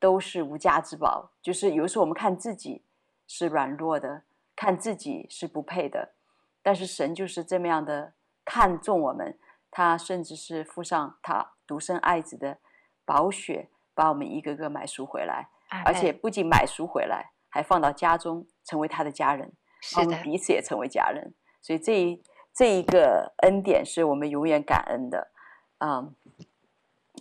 [0.00, 1.32] 都是无价之宝。
[1.42, 2.82] 就是有时候我们看自己
[3.26, 4.22] 是软弱的，
[4.56, 6.14] 看自己是不配的，
[6.62, 9.38] 但是神就是这么样的看重我们，
[9.70, 12.56] 他甚至是附上他独生爱子的
[13.04, 15.50] 宝血，把我们一个个买赎回来，
[15.84, 19.52] 而且不仅买赎回来，还放到家中成为他的家人，
[19.98, 21.34] 我们彼此也成为家人。
[21.60, 22.22] 所以这一。
[22.54, 25.30] 这一个恩典是我们永远感恩的，
[25.78, 26.14] 嗯，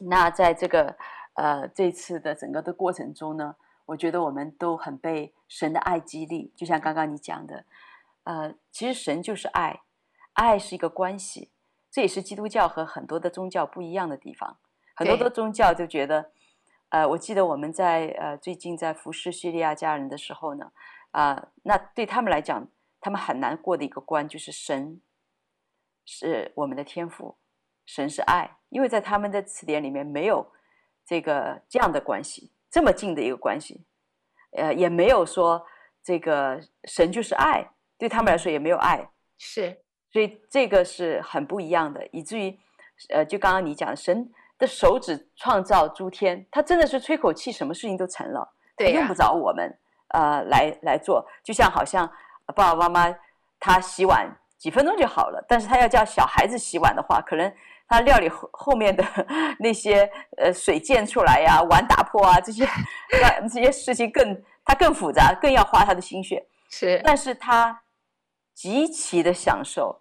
[0.01, 0.97] 那在这个
[1.35, 7.63] 呃这次的整个的过程中呢，我觉得我们都很被神的爱激励，就像刚刚你讲的，
[8.25, 9.81] 呃，其实神就是爱，
[10.33, 11.49] 爱是一个关系，
[11.89, 14.57] 这也是基督教和很多的宗教不一样的地方。
[14.93, 16.31] 很多的宗教就觉得，
[16.89, 20.73] 呃，我记得我们在呃最近在服侍叙利亚家人的时候呢，
[21.11, 22.67] 啊、呃，那对他们来讲，
[22.99, 24.99] 他们很难过的一个关就是神。
[26.13, 27.38] 是我们的天赋，
[27.86, 30.45] 神是爱，因为在他们的词典里面没有
[31.06, 33.86] 这个这样的关系，这么近的一个关系，
[34.58, 35.65] 呃，也没有说
[36.04, 37.65] 这个神就是爱，
[37.97, 42.60] 对他们来说也没有爱，是，所以这个是很不一样的，以至于，
[43.08, 52.06] 呃，就刚刚你讲的，神的手指创造诸天，他真的是吹口气，什么事情都成了，对，用不着我们呃来来做，就像好像
[52.47, 53.17] 爸爸妈妈
[53.62, 54.30] 他洗碗。
[54.62, 57.52] 几分钟就好了，但是他要叫小孩子洗碗的话，可能
[57.88, 59.04] 他料理后后面的
[59.58, 62.63] 那些呃水溅出来呀、啊、碗打破啊这些，
[63.19, 66.45] 那这些事情更他他更复杂，更要花他的心血。
[66.69, 67.82] 是，但是他
[68.54, 70.00] 极其的享受，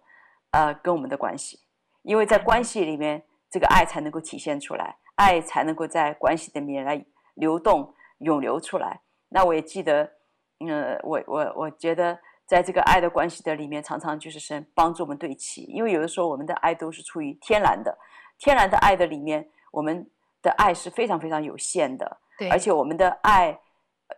[0.51, 1.59] 呃，跟我们的关系，
[2.03, 7.03] 因为在关系里面，这个爱才能够体现出来，爱才能够在关系里面来
[7.35, 9.01] 流动、涌流出来。
[9.31, 10.12] 那我也记得，
[10.61, 12.18] 嗯，我我我觉得，
[12.50, 17.96] 在这个爱的关系的里面，常常就是神帮助我们对齐，因为有的时候我们的爱都是出于天然的，
[18.38, 20.10] 天然的爱的里面，我们
[20.42, 23.60] 的爱是非常非常有限的，对，而且我们的爱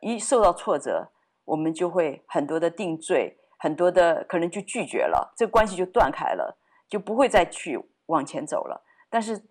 [0.01, 1.11] 一受到挫折。
[1.45, 6.57] 我们就会很多的定罪，很多的可能就拒绝了，这个关系就断开了，
[6.89, 8.81] 就不会再去往前走了。
[9.11, 9.43] 但是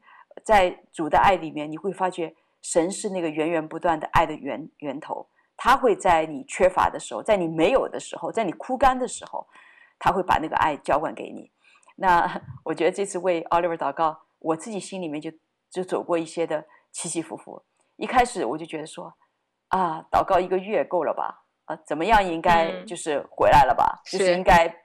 [0.41, 5.28] 在主的爱里面，你会发觉神是那个源源不断的爱的源源头，
[5.63, 9.47] 他会在你缺乏的时候，在你没有的时候，在你枯干的时候，
[10.00, 11.52] 他会把那个爱浇灌给你。
[11.97, 12.28] 那
[12.65, 15.32] 我觉得这次为 Oliver 祷告，我自己心里面就
[15.69, 17.62] 就走过一些的起起伏伏。
[17.97, 19.13] 一开始我就觉得说，
[19.67, 21.43] 啊，祷告一个月够了吧？
[21.65, 24.02] 啊怎么样应该就是回来了吧？
[24.02, 24.76] 嗯、就是应该，是，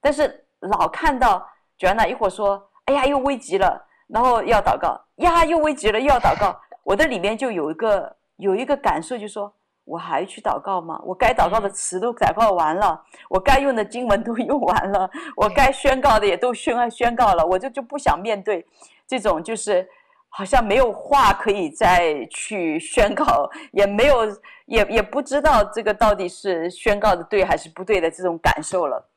[0.00, 6.60] 但是老看到 Joanna 一会儿说：“哎呀，又危急了。”然后要祷告，呀，又危急了，又要祷告。
[6.82, 9.54] 我的里面就有一个有一个感受，就是说
[9.86, 11.00] 我还去祷告吗？
[11.04, 18.66] 我该祷告的词都祷告完了，我该用的经文都 用完了，我该宣告的也都宣宣告了，我就就不想面对
[19.06, 19.88] 这种就是。
[20.28, 24.26] 好像没有话可以再去宣告，也没有，
[24.66, 29.08] 也也不知道这个到底是宣告的对还是不对的这种感受了。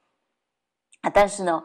[1.02, 1.62] 啊，但是呢，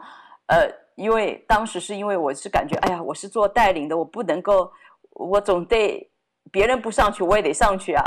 [0.47, 4.69] 呃，因为当时是因为我是感觉，哎呀，我是做带领的，我不能够，
[5.11, 6.11] 我总得
[6.51, 8.03] 别人不上去，我也得上去啊。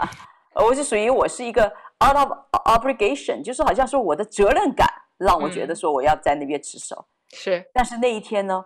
[0.65, 1.65] 我是属于我是一个
[2.05, 2.31] out of
[2.65, 7.07] obligation，就是好像说我的责任感让我觉得说我要在那边持守。
[7.31, 8.65] 是，但是那一天呢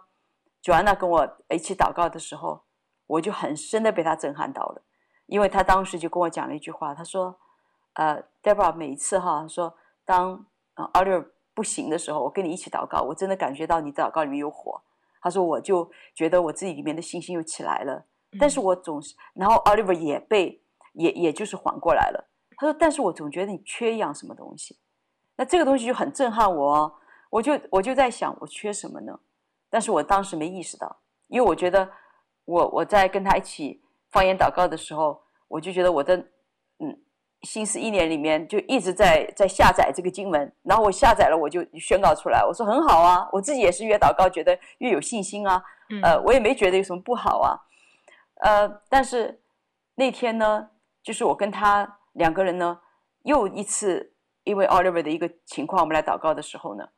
[0.63, 2.65] ，Joanna 跟我一起祷告的时候。
[3.09, 4.81] 我就很深的被他震撼到了，
[5.27, 7.39] 因为他当时就跟我讲了一句话，他说
[7.95, 9.75] ：“呃，Deborah，每一次哈说
[10.07, 14.81] 当呃 Oliver 不行的时候，我跟你一起祷告，我真的感觉到你祷告里面有火。”
[15.21, 18.07] 他说：“我就觉得我自己里面的信心又起来了。”
[18.41, 20.62] 但是我总是，然后 Oliver 也被
[20.93, 22.31] 也也就是缓过来了。
[22.57, 24.79] 他说：“但是我总觉得你缺一样什么东西。”
[25.37, 26.93] 那这个东西就很震撼我哦，
[27.31, 29.19] 我就我就在想，我缺什么呢？
[29.71, 31.89] 但是我当时没意识到，因为我觉得。
[32.45, 36.17] 我我在跟他一起方言祷告的时候，我就觉得我的
[36.81, 37.01] 嗯
[37.43, 45.63] 心思意念里面就一直在在下载这个经文，然后我下载了，我就宣告出来，我说很好啊，我自己也是越祷告觉得越有信心啊，
[46.03, 47.55] 呃，我也没觉得有什么不好啊，
[48.41, 49.41] 呃，但是
[49.95, 50.69] 那天呢，
[51.03, 52.81] 就是我跟他两个人呢，
[53.23, 56.89] 又一次因为 Oliver 的一个情况，我们来祷告的时候呢，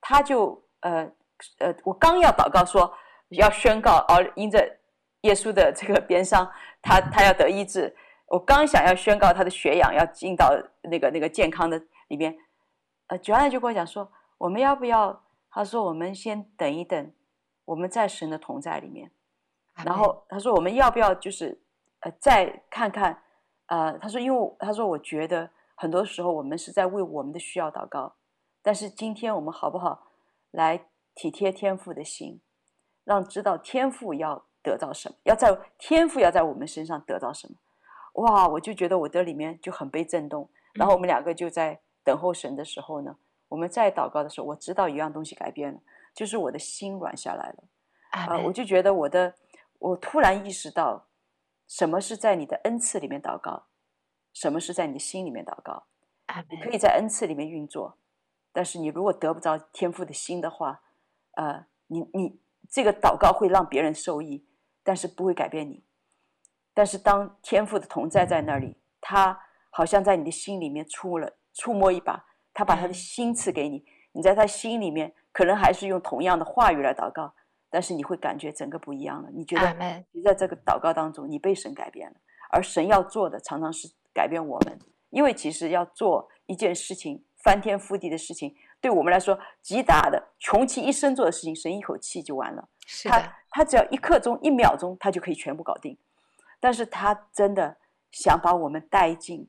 [0.00, 1.10] 他就呃
[1.58, 2.92] 呃，我刚要祷告说
[3.28, 4.78] 要宣告，而因着。
[5.22, 6.50] 耶稣的这个鞭伤，
[6.82, 7.94] 他他要得医治。
[8.26, 10.52] 我刚想要宣告他的血氧要进到
[10.90, 12.36] 那个那个健康的里边，
[13.06, 15.22] 呃，Joanna 就跟我讲说，我们要不要？
[15.48, 17.12] 他说我们先等一等，
[17.66, 19.12] 我们在神的同在里面。
[19.84, 21.62] 然后他说我们要不要就是
[22.00, 23.22] 呃再看看？
[23.72, 28.14] 呃，他说因为他说我觉得很多时候我们是在为我们的需要祷告，
[28.60, 30.08] 但是今天我们好不好
[30.50, 32.40] 来体贴天父的心，
[33.04, 34.44] 让知道天父要。
[34.64, 35.16] 得到什么？
[35.24, 38.22] 要在天父要在我们身上得到什么？
[38.22, 38.46] 哇！
[38.46, 40.48] 我就觉得我的里面就很被震动。
[40.74, 43.16] 然后我们两个就在等候神的时候呢，
[43.48, 45.80] 我们在祷告的时候，我知道一样东西改变了，
[46.14, 47.64] 就是我的心软下来了。
[48.10, 49.34] 啊、呃，我就觉得我的，
[49.80, 51.04] 我突然意识到，
[51.72, 53.64] 什么是在你的恩赐里面祷告，
[54.34, 55.86] 什么是在你的心里面祷告。
[56.50, 57.96] 你可以在恩赐里面运作，
[58.52, 60.82] 但是你如果得不着天赋的心的话，
[61.36, 64.46] 呃，你你这个祷告会让别人受益。
[64.84, 65.84] 但是不会改变你。
[66.74, 73.84] 但是当天赋的同在在那里，他好像在你的心里面触了触摸一把，他把他的心赐给你。
[74.10, 77.32] 你在他心里面，可能还是用同样的话语来祷告，
[77.72, 79.30] 但是你会感觉整个不一样了。
[79.32, 82.16] 你觉得你在这个祷告当中，你被神改变了。
[82.50, 92.68] 而神要做的常常是改变我们，因为其实要做一件事情翻天覆地的事情，对我们来说极大的穷其一生做的事情，神一口气就完了。
[92.86, 93.38] 是他。
[93.54, 95.94] 他只要一刻钟、一秒钟，他就可以全部搞定。
[96.58, 97.76] 但是他真的
[98.10, 99.46] 想把我们带进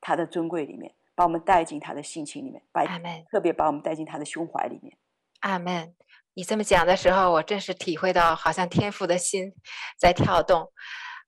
[0.00, 2.86] 他的尊贵里面，把我们带进他的性情里面，把
[3.28, 4.96] 特别把我们带进他的胸怀里面。
[5.40, 5.92] 阿门。
[6.34, 9.52] 你这么讲的时候，我真是体会到，好像天赋的心
[9.98, 10.72] 在跳动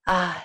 [0.05, 0.45] 啊！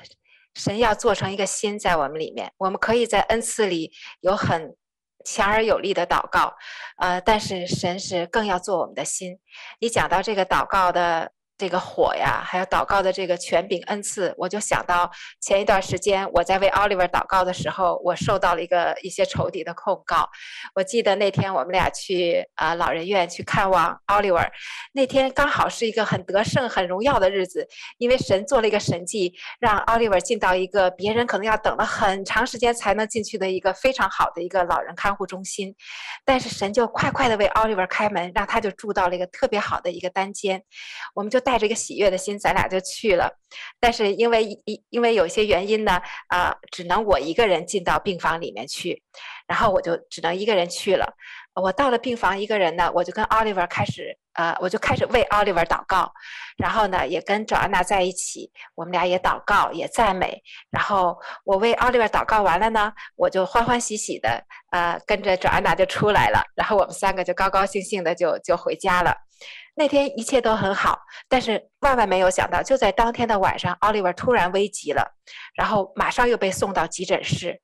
[0.55, 3.91] 神要做成一个心在我们里面，我们可以在恩赐里
[4.21, 4.75] 有很
[5.23, 6.55] 强而有力的祷告，
[6.97, 9.37] 呃，但是神是更要做我们的心。
[9.79, 15.09] 你讲到这个祷告的这个火呀，还有祷告的这个权柄恩赐，我就想到
[15.41, 20.29] 前一段时间我在为 Oliver 祷告的时候，我受到了一个一些仇敌的控告。
[20.75, 24.47] 我记得那天我们俩去啊、呃、老人院去看望 Oliver，
[24.93, 35.75] 那天刚好是一个很得胜、很荣耀的日子，因为神做了一个神迹，让 Oliver 进到一个别人可能要等了很长时间才能进去的一个非常好的一个老人看护中心，
[36.23, 40.61] 但是神就快快的为 Oliver 开门，让他就住到了一个特别好的一个单间，
[41.15, 41.41] 我们就。
[41.47, 43.31] 带着个喜悦的心，咱俩就去了。
[43.79, 49.01] 但是因为因因为有些原因呢，啊、只能我一个人进到病房里面去，
[49.47, 51.13] 然后我就只能一个人去了。
[51.55, 56.13] 我到了病房，一个人呢，我就跟 Oliver 开始，呃，我就开始为 Oliver 祷告，
[56.57, 60.41] 然后呢，也跟 Joanna 在一起，我们俩也祷告，也赞美。
[60.69, 66.43] 然后我为 Oliver 祷告完了呢，我就欢欢喜喜的，呃，跟着 Joanna 就出来了。
[66.55, 69.13] 然后我们三个就高高兴兴的就就回家了。
[69.75, 75.15] 那天一切都很好，但是万万没有想到，就在当天的晚上，Oliver 突然危急了，
[75.55, 77.61] 然后马上又被送到急诊室。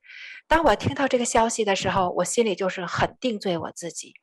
[0.47, 4.13] 当我听到这个消息的时候，我心里就是很定罪我自己，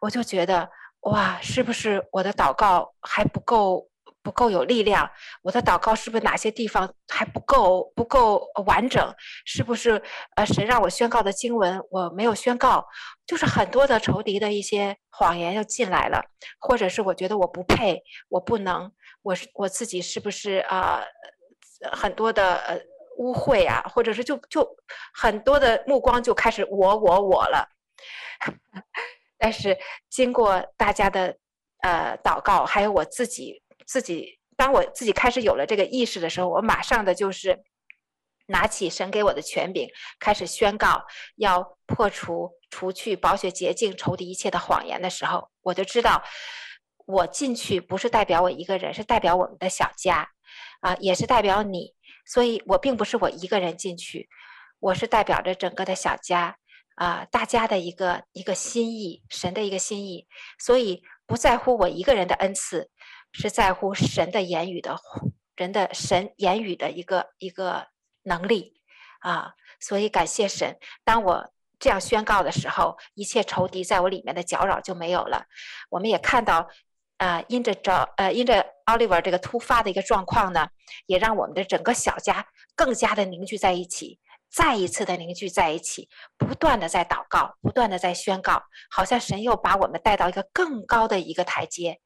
[0.00, 0.70] 我就觉得
[1.10, 3.88] 哇，是不是我的祷告还不够？
[4.22, 5.08] 不够有力量，
[5.42, 9.14] 我的祷告是不是哪些地方还不够不够完整？
[9.44, 10.02] 是不是
[10.34, 12.84] 呃神让我宣告的经文我没有宣告？
[13.24, 16.20] 就是很多的仇敌的一些谎言又进来了，
[16.58, 18.90] 或者是我觉得我不配，我不能，
[19.22, 21.00] 我是我自己是不是啊、
[21.84, 21.90] 呃？
[21.92, 22.80] 很多的呃
[23.18, 24.68] 污秽啊，或者是就就
[25.14, 27.68] 很多的目光就开始我我我了。
[29.38, 29.76] 但是
[30.08, 31.36] 经过大家的
[31.82, 33.62] 呃祷告，还有我自己。
[33.86, 37.62] 自己，当我自己开始有了这个意识的时候，我马上的就是
[38.46, 41.04] 拿起神给我的权柄，开始宣告
[41.36, 46.24] 要破除、除去、宝血洁净仇敌一切的谎言的时候，我就知道，
[47.06, 50.30] 我进去不是代表我一个人，是代表我们的小家，
[50.80, 51.94] 啊，也是代表你，
[52.26, 54.28] 所以我并不是我一个人进去，
[54.80, 56.56] 我是代表着整个的小家，
[56.96, 60.26] 啊，大家的一个一个心意，神的一个心意，
[60.58, 62.90] 所以不在乎我一个人的恩赐。
[63.32, 64.96] 是在乎神的言语的，
[65.56, 67.88] 人的神言语的一个一个
[68.22, 68.80] 能力
[69.20, 70.78] 啊，所以感谢神。
[71.04, 75.44] 当我这样宣告的时候，一切仇敌在我里面的搅扰就没有了。
[75.90, 76.66] 我们也看到，
[77.18, 80.68] 啊，因着找呃，因着 Oliver 这个突发的一个状况呢，
[81.04, 84.18] 也让我们的整个小家更加的凝聚在一起，
[84.50, 92.00] 再一次的凝聚在一起，不断的在祷告，不断的在宣告，好像神又把我们带到一个更高的一个台阶。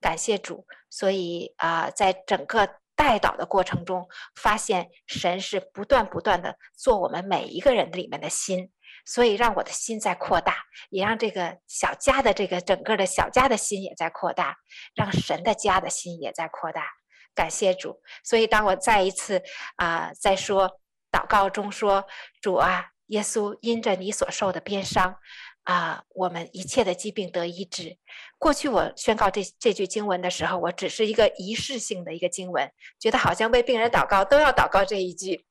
[0.00, 8.70] 感谢主，所以啊、在整个带祷的过程中，发现神是不断不断的做我们每一个人里面的心，
[9.06, 10.56] 所以让我的心在扩大，
[10.90, 14.56] 也让这个小家的这个整个的小家的心也在扩大，
[14.94, 16.86] 让神的家的心也在扩大。
[17.34, 19.42] 感谢主，所以当我再一次
[19.76, 20.80] 啊、呃，在说
[21.14, 22.04] 祷告中说
[22.40, 25.16] 主啊，耶稣因着你所受的鞭伤。
[25.62, 27.96] 啊，我们一切的疾病得医治。
[28.38, 35.46] 过去我宣告这这句经文的时候，我只是一个仪式性的一个经文，觉得好像为病人祷告都要祷告这一句。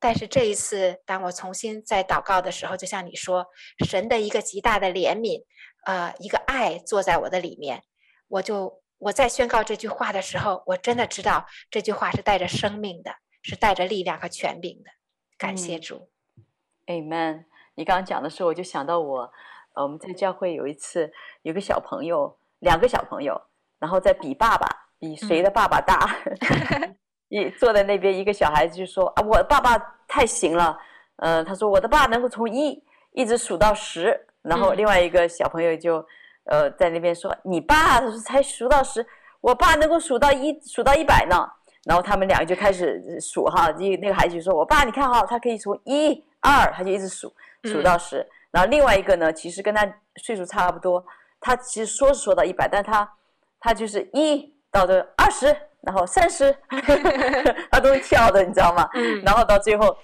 [0.00, 3.46] 但是这一次，当我重新在祷告的时候，就像你说，
[3.84, 5.42] 神的一个极大的怜悯，
[5.84, 7.82] 呃，一个爱坐在我的里面，
[8.28, 14.90] 我就我在宣告这句话的时候，我真的知道这句话是带着生命的，是带着力量和权柄的。
[15.36, 16.08] 感谢主，
[16.86, 17.44] 嗯，Amen。
[17.74, 19.32] 你刚刚讲的时候，我就想到我，
[19.74, 21.12] 呃，我们在教会有一次，
[21.42, 23.40] 有个小朋友，两个小朋友，
[23.78, 24.68] 然后在比爸爸，
[24.98, 26.16] 比谁的爸爸大。
[27.28, 30.78] 一、嗯、坐在那边，一个小孩子就说：“啊，我爸爸太行了。”
[31.16, 36.04] 呃，他说：“我的爸能够从一一直数到十。”然后另外一个小朋友就，
[36.44, 39.06] 呃，在那边说：“你爸他说才数到十，
[39.40, 41.48] 我爸能够数到一，数到一百呢。”
[41.84, 47.32] 然后他们两个就开始数哈，一那个孩子就说：“我爸，你看哈，他可以从一二，他就一直数。”
[47.64, 51.06] 数到十，然后另外一个呢，其实跟他岁数差不多，
[51.38, 53.08] 他其实说是说到一百，但他
[53.60, 55.46] 他就是一到这二十，
[55.82, 56.52] 然后三十，
[57.70, 58.90] 他都是跳的，你知道吗？
[59.24, 59.96] 然后到最后，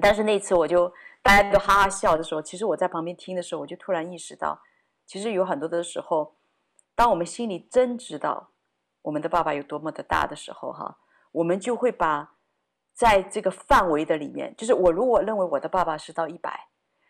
[0.00, 0.88] 但是那次我就
[1.20, 4.60] 大家都哈哈笑的时候，其实我在旁边听的时候，我就突然意识到，
[5.04, 6.36] 其实有很多的时候，
[6.94, 8.50] 当我们心里真知道
[9.06, 10.98] 我们的爸爸有多么的大的时候，哈，
[11.30, 12.32] 我们就会把。
[12.98, 16.58] 在这个范围的里面，就是我如果认为我的爸爸是到一百，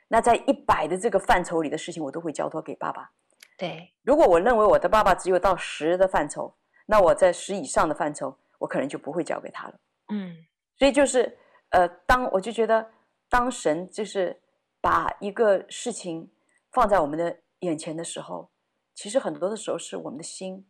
[0.08, 3.08] 那在一百的这个范畴里的事情，我都会交托给爸爸。
[3.56, 6.52] 对，如果我认为我的爸爸只有到十的范畴，
[6.86, 9.74] 那我在十以上的范畴，我可能就不会交给他了。
[10.08, 10.34] 嗯，
[10.76, 11.38] 所以就是
[11.70, 12.84] 呃，当我就觉得，
[13.28, 14.36] 当神就是
[14.80, 16.28] 把一个事情
[16.72, 18.50] 放在我们的眼前的时候，
[18.92, 20.66] 其实很多的时候是我们的心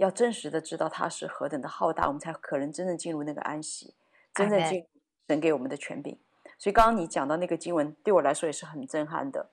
[0.00, 3.94] 要真实的知道他是何等的浩大，我们才可能真正进入那个安息，
[4.34, 4.86] 真正进入
[5.28, 6.18] 神给我们的权柄。
[6.58, 9.50] 所以刚刚你讲到那个经文，对我来说也是很震撼的。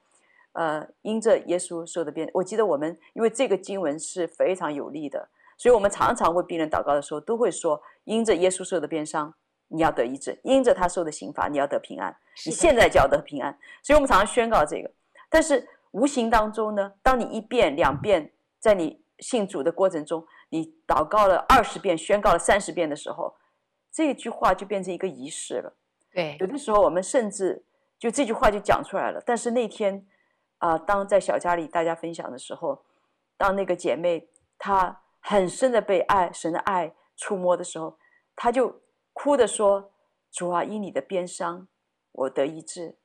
[0.53, 5.27] 呃，因着耶稣受的鞭，我记得我们因为这个经文是非常有力的，
[5.57, 9.33] 所以我们常常为病人祷告的时候，都会说：因着耶稣受的鞭伤，
[9.67, 12.15] 你要得医治；因着他受的刑罚，你要得平安。
[12.45, 13.55] 你现在就要得平安。
[13.83, 14.89] 所以我们常常宣告这个。
[15.29, 23.35] 但是无形当中呢，当你一遍两遍，在你信主的过程中，你祷告了二十遍，宣告了三十遍的时候，
[23.91, 25.73] 这句话就变成一个仪式了。
[26.11, 27.65] 对，有的时候我们甚至
[27.97, 30.07] 就这句话就讲出来了，但是那天。
[30.59, 32.83] 啊、呃，当在小家里大家分享的时候，
[33.37, 34.27] 当那个姐妹
[34.57, 37.99] 她很深的被爱神的爱触摸的时候，
[38.35, 38.81] 她就
[39.13, 39.91] 哭的说
[40.33, 41.67] ：“主啊，因你的鞭伤，
[42.11, 42.97] 我得医治。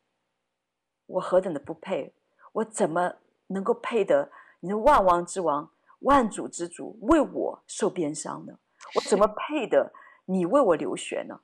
[1.05, 2.15] 我何等的不配，
[2.53, 3.17] 我怎么
[3.49, 5.71] 能够配得你的万王之王、
[6.03, 8.53] 万主之主为我受鞭伤呢？
[8.95, 9.93] 我怎么配得
[10.25, 11.39] 你为我流血呢？”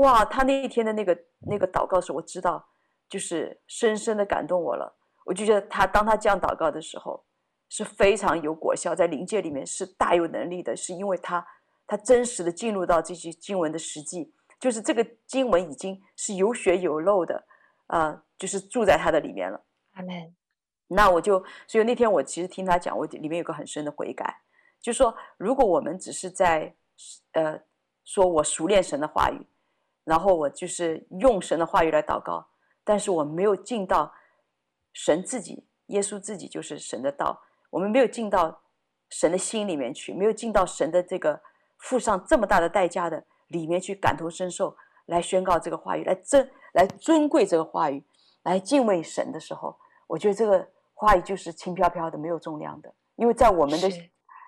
[0.00, 2.66] 哇，他那一天的那个那个祷告时，我知道
[3.08, 4.96] 就是深深的感动我了。
[5.24, 7.22] 我就觉得他当他这样祷告的时候
[7.68, 11.46] 是非常有果效，在灵界里面是大有能力的，是因为他
[11.86, 17.44] 他真实的进入到这些经文的实际，就是这个经文已经是有血有肉的，
[17.86, 19.62] 啊、呃，就是住在他的里面了。
[19.92, 20.34] 阿门。
[20.94, 24.42] 那我就所以那天我其实听他讲，我里面有个很深的悔改，
[24.80, 26.74] 就是说如果我们只是在
[27.32, 27.60] 呃
[28.04, 29.46] 说我熟练神的话语，
[30.04, 32.48] 然后我就是用神的话语来祷告，
[32.82, 34.12] 但是我没有进到。
[34.94, 37.40] 神自己，耶稣自己就是神的道。
[37.70, 38.60] 我们没有进到
[39.08, 41.40] 神的心里面去，没有进到神的这个
[41.78, 44.76] 付上这么大的代价的里面去感同身受，
[45.06, 48.04] 来宣告这个话语，来尊来尊贵这个话语，
[48.42, 49.78] 来敬畏神的时候，
[50.08, 50.68] 我觉得这个
[51.02, 52.94] 话语就是轻飘飘的，没有重量的。
[53.16, 53.90] 因为在我们的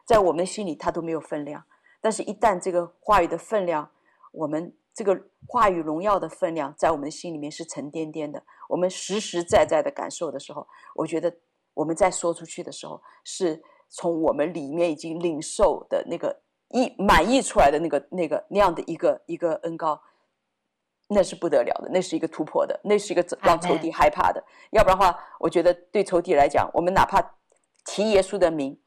[0.06, 1.64] 在我们的心里，它都没有分量。
[2.00, 3.90] 但是，一旦这个话语的分量，
[4.32, 4.72] 我们。
[4.96, 11.36] 这个话语荣耀的分量在我们的心里面是沉甸甸的，我们实实在在的感受的时候，我觉得
[11.74, 20.00] 我们在说出去的时候，是从我们里面已经领受的那个意满意出来的那个那个那样的一个一个恩膏，
[21.14, 24.44] 那是不得了的，那是一个突破的，那是一个让仇敌害怕的。
[24.70, 27.36] 要不然的话，我觉得对仇敌来讲，我们哪怕
[27.86, 28.78] 提耶稣的名，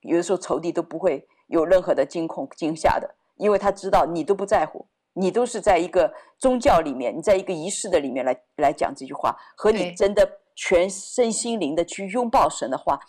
[0.00, 4.88] 有的时候仇敌都不会有任何的惊恐惊吓的，因为他知道你都不在乎。
[5.14, 13.00] 你都是在一个宗教里面，你在一个仪式的里面来来讲这句话，和你真的全身心灵的去拥抱神的话，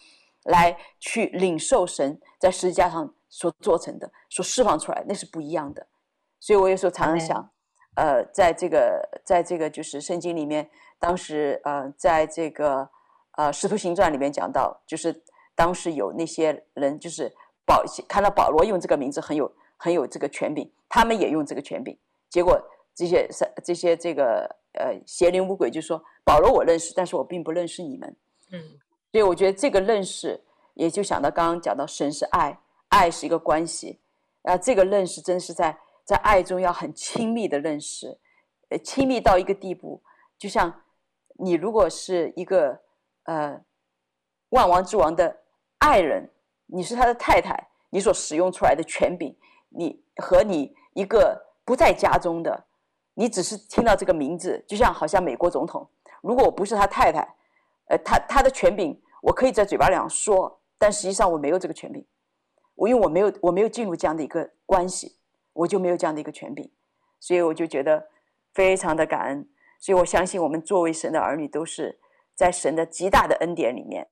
[0.45, 5.85] 来去领受神在十字架上所做成的、所释放出来，那是不一样的。
[6.39, 7.51] 所以我有时候常常想，
[7.99, 12.89] 呃，在这个，在这个就是圣经里面，当时呃，在这个
[13.37, 15.23] 呃《使徒行传》里面讲到，就是
[15.55, 17.29] 当时有那些人，就是
[17.65, 19.51] 保看到保罗用这个名字很有。
[19.81, 21.97] 很有这个权柄，他们也用这个权柄，
[22.29, 22.61] 结果
[22.93, 23.25] 这些
[23.63, 24.43] 这些这个
[24.73, 28.13] 呃邪灵污鬼就说：“保罗我认识，但是我并不认识你们。”
[28.51, 28.59] 嗯，
[29.13, 30.37] 所以我觉得这个认识，
[30.73, 33.97] 也就想到刚刚讲到神是爱，爱是一个关系，
[34.41, 35.77] 啊，这个认识真是在
[36.09, 38.17] 在爱中要很亲密的认识，
[38.69, 40.01] 呃，亲密到一个地步，
[40.39, 40.81] 就像
[41.37, 42.81] 你如果是一个
[43.25, 43.63] 呃
[44.49, 45.41] 万王之王的
[45.77, 46.27] 爱人，
[46.65, 49.37] 你是他的太太，你所使用出来的权柄。
[49.69, 52.65] 你和你一个不在家中的，
[53.13, 55.87] 你只是听到这个名字，就像好像美国总统。
[56.23, 57.35] 如果我不是他太太，
[57.85, 62.03] 呃，他他的权柄我可以在嘴巴里说，但实际上我没有这个权柄，
[62.73, 65.18] 我因为我没有我没有进入这样的一个关系，
[65.59, 66.69] 我就没有这样的一个权柄，
[67.19, 68.09] 所以我就觉得
[68.53, 69.49] 非常的感恩。
[69.79, 71.99] 所以我相信我们作为神的儿女，都是
[72.35, 74.09] 在神的极大的恩典里面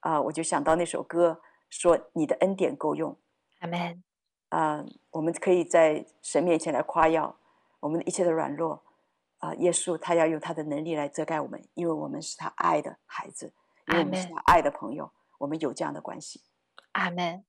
[0.00, 3.16] 啊，我就想到那首歌说：“你的恩典够用。”
[3.60, 4.02] 阿门。
[4.48, 7.38] 啊、呃，我们可以在神面前来夸耀
[7.80, 8.82] 我们的一切的软弱
[9.38, 9.56] 啊、呃！
[9.56, 13.52] 耶稣他要用他的能力来遮盖我们，因为我们是他爱的孩子，
[13.86, 16.42] 因为我们是他爱的朋友，我们有这样的关系。
[16.92, 17.44] 阿门。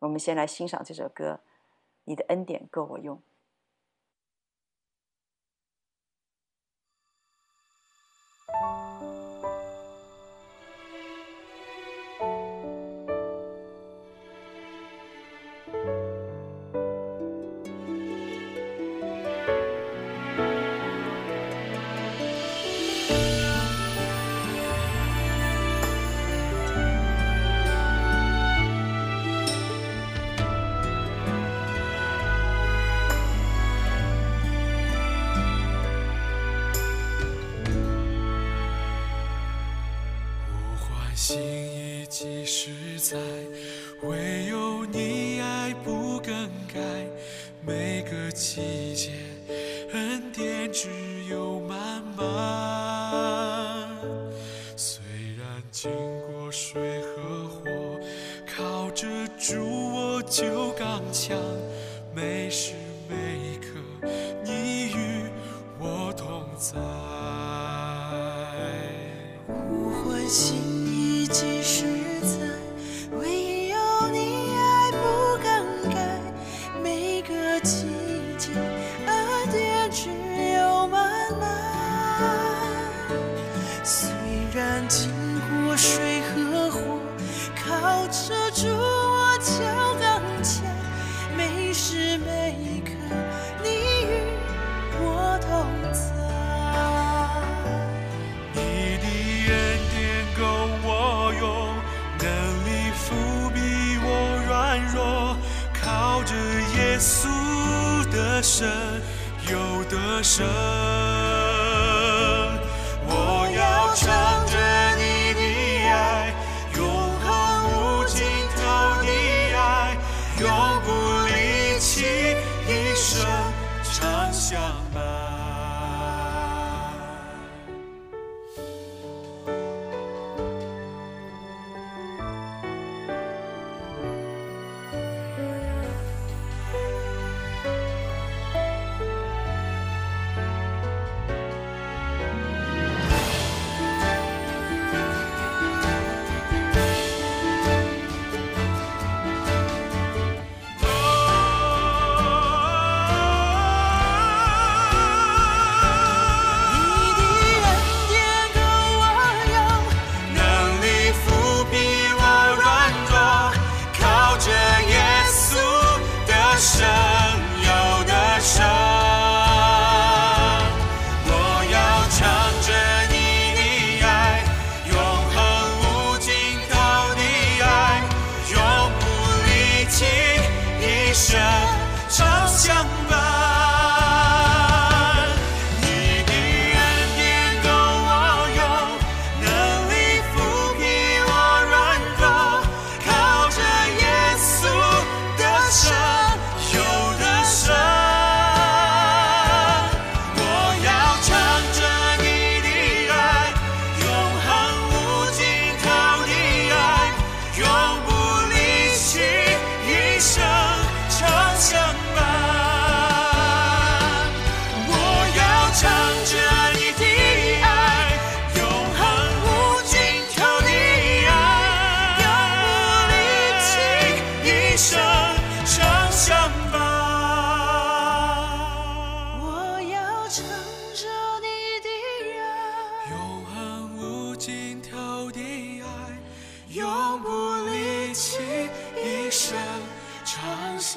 [0.00, 1.40] 我们先来欣赏这首歌，
[2.04, 3.22] 《你的恩典够我用。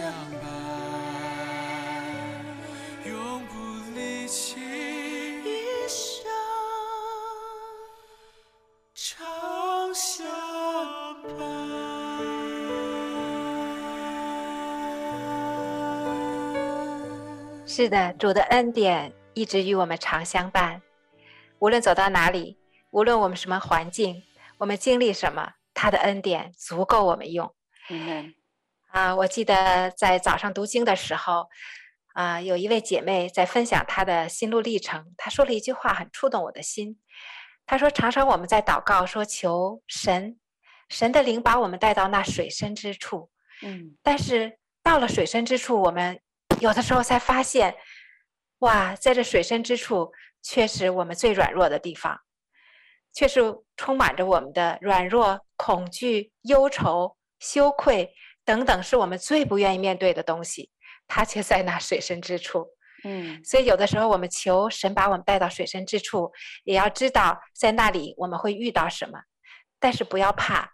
[0.05, 0.45] 相伴。
[3.07, 3.53] 永不
[3.95, 4.59] 离弃，
[5.43, 6.29] 一生
[8.93, 10.23] 常相
[11.23, 11.39] 伴。
[17.65, 20.83] 是的，主的恩典一直与我们常相伴，
[21.57, 22.59] 无论走到哪里，
[22.91, 24.21] 无论我们什么环境，
[24.59, 27.51] 我们经历什么，他的恩典足够我们用。
[27.89, 28.35] 嗯
[28.95, 31.49] 啊，我记得在早上读经的时候，
[32.13, 36.97] 啊，有一位姐妹在分享她的心路历程，她说了一句话很触动我的心。
[37.65, 40.39] 她说：“常常我们在祷告，说求神，
[40.87, 43.29] 神的灵把我们带到那水深之处。
[43.61, 46.21] 嗯但是到了水深之处，我们
[46.61, 47.75] 有的时候才发现，
[48.59, 52.21] 哇，在这水深之处，却是我们最软弱的地方，
[53.11, 53.41] 却是
[53.75, 58.13] 充满着我们的软弱、恐惧、忧愁、羞愧
[58.45, 60.69] 等等，是我们最不愿意面对的东西。
[61.07, 62.67] 它却在那水深之处。
[63.03, 66.31] 嗯所以有的时候我们求神把我们带到水深之处，
[66.63, 69.19] 也要知道在那里我们会遇到什么，
[69.79, 70.71] 但是不要怕。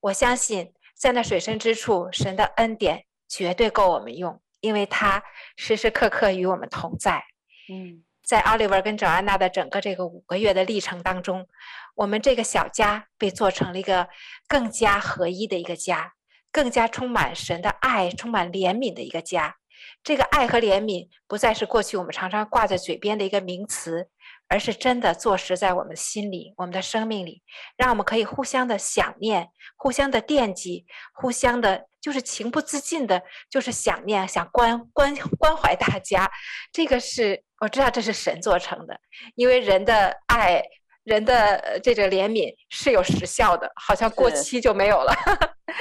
[0.00, 5.22] 我相信在那水深之处，神的恩典绝对够我们用，因为他
[5.56, 7.24] 时时刻刻与我们同在。
[7.72, 11.48] 嗯在奥利弗跟乔安娜的整个这个五个月的历程当中，
[11.96, 14.08] 我们这个小家被做成了一个
[14.46, 16.12] 更加合一的一个家，
[16.52, 19.56] 更加充满神的爱、充满怜悯的一个家。
[20.04, 24.08] 这个爱和怜悯不再是过去我们常常挂在嘴边的一个名词，
[24.48, 27.42] 而是真的坐实在我们心里、我们的生命里，
[27.76, 36.30] 让我们可以互相的想念、互相的惦记、互相的，就是情不自禁的，就是想念、想关关 关怀大家。
[36.72, 39.00] 这个是我知道，这是神做成的，
[39.34, 40.62] 因为人的爱、
[41.02, 45.12] 人的这个怜悯是有时效的，好像过期就没有了。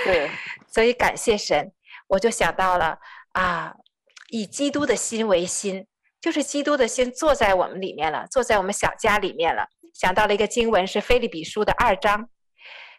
[0.04, 0.30] 对，
[0.68, 1.72] 所以感谢神，
[2.08, 2.98] 我就想到了
[3.34, 3.74] 啊，
[4.30, 5.88] 以基督的心为心。
[6.20, 9.66] 就是基督的心坐在我们里面了，坐在我们小家里面了。
[9.92, 12.30] 想到了一个经文，是腓立比书的二章。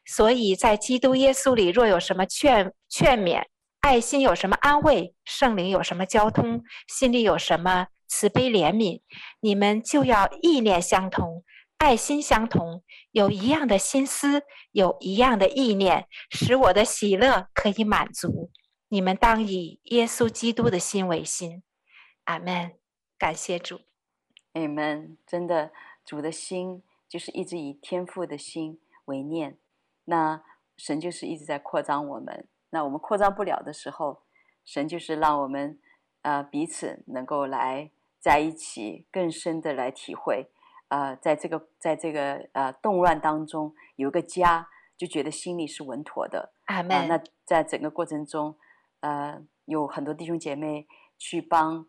[0.05, 3.45] 所以在基督耶稣里，若有什么劝劝勉，
[3.81, 9.01] 爱心有什么安慰，圣灵有什么交通，心里有什么慈悲怜悯，
[9.39, 11.45] 你们就要意念相同，
[11.83, 18.53] 爱心相同，有一样的心思，有一样的意念，使我的喜乐可以满足。
[18.87, 21.65] 你们当以耶稣基督的心为心。
[22.27, 22.75] 阿门。
[23.19, 23.81] 感谢主
[24.53, 25.17] ，Amen。
[25.27, 25.73] 真的，
[26.05, 29.59] 主的心就是一直以天父的心为念。
[30.05, 30.45] 那
[30.77, 32.47] 神就是一直在扩张我们。
[32.71, 34.23] 那我们扩张不了的时候，
[34.65, 35.81] 神就是让我们
[36.23, 40.49] 呃彼此能够来在一起，更深的来体会。
[40.93, 46.53] 呃，在这个在这个呃动乱当中有个家，就觉得心里是稳妥的。
[46.67, 46.91] 阿门。
[46.97, 48.55] 呃，那在整个过程中，
[49.01, 50.87] 呃，有很多弟兄姐妹
[51.17, 51.87] 去帮。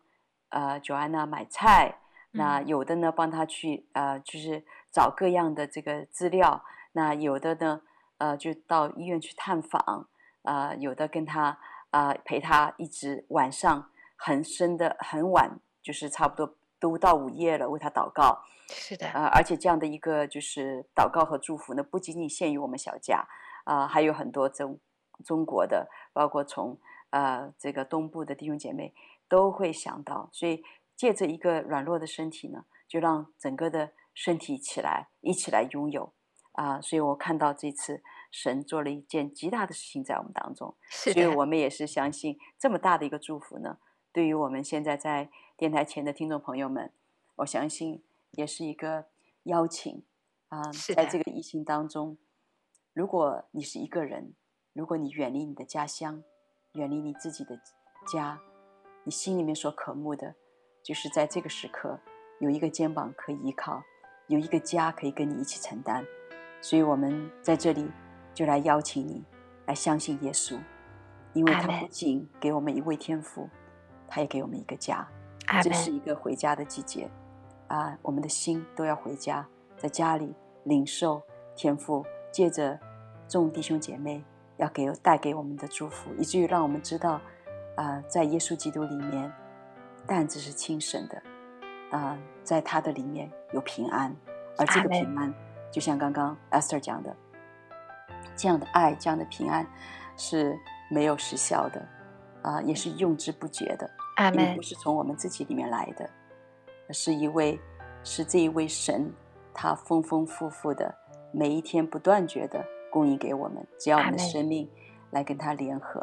[0.50, 1.98] 呃，Joanna 买菜，
[2.30, 6.62] 那有的呢帮他去呃，就是找各样的这个资料。
[6.92, 7.80] 那有的呢，
[8.18, 10.08] 呃，就到医院去探访。
[10.42, 11.58] 呃，有的跟他
[11.90, 18.44] 啊、呃、陪他一直晚上很深的很晚，就是差不多都到午夜了，为他祷告。
[18.68, 23.26] 是的，呃，而且这样的一个就是祷告和祝福呢，不仅仅限于我们小家
[23.64, 24.78] 啊、呃，还有很多中
[25.24, 26.78] 中国的，包括从
[27.10, 28.94] 呃这个东部的弟兄姐妹。
[29.26, 30.62] 都会想到，所以
[30.94, 36.12] 借着一个软弱的身体呢，就让整个的身体起来，一起来拥有
[36.52, 36.78] 啊！
[36.80, 43.78] 所以我看到这次神做了一件极大的事情在我们当中， 所以我们也是相信这么大的一个祝福呢，
[44.12, 46.92] 对于我们现在在电台前的听众朋友们，
[47.36, 48.04] 我相信
[48.36, 49.06] 也是一个
[49.44, 50.04] 邀请
[50.48, 50.62] 啊！
[50.94, 52.18] 在这个疫情当中，
[52.92, 54.34] 如果你是一个人，
[54.72, 56.22] 如果你远离你的家乡，
[56.72, 57.58] 远离你自己的
[58.06, 58.40] 家。
[59.04, 60.34] 你心里面所渴慕的，
[60.82, 61.98] 就是在这个时刻
[62.40, 63.82] 有一个肩膀可以依靠，
[64.28, 66.04] 有一个家可以跟你一起承担。
[66.60, 67.86] 所以，我们在这里
[68.32, 69.22] 就来邀请你
[69.66, 70.58] 来相信耶稣，
[71.34, 73.48] 因为他不仅给我们一位天赋，
[74.08, 75.06] 他也给我们一个家。
[75.62, 77.10] 这是一个回家的季节
[77.74, 77.98] 啊！
[78.02, 79.46] 我们的心都要回家，
[79.76, 81.20] 在家里领受
[81.56, 82.78] 天父借着
[83.26, 84.24] 众弟兄姐妹
[84.58, 87.20] 要给带给我们的祝福，以至于让我们知道。
[87.76, 89.32] 啊、呃，在耶稣基督里面，
[90.06, 91.18] 担子是轻省的，
[91.90, 94.14] 啊、呃，在他的里面有平安，
[94.56, 95.34] 而这个平安，
[95.72, 97.12] 就像刚刚 Esther 讲的，
[98.36, 99.66] 这样的爱，这样的平安
[100.16, 100.56] 是
[100.88, 101.80] 没有时效的，
[102.42, 103.90] 啊、呃，也是用之不竭的，
[104.32, 106.08] 因为不是从我们自己里面来的，
[106.90, 107.58] 是一位，
[108.02, 109.12] 是这一位神，
[109.52, 110.94] 他丰丰富富的，
[111.32, 114.68] 每一天不断绝的供应给我们，只要我们的生命
[115.10, 116.00] 来跟他联合，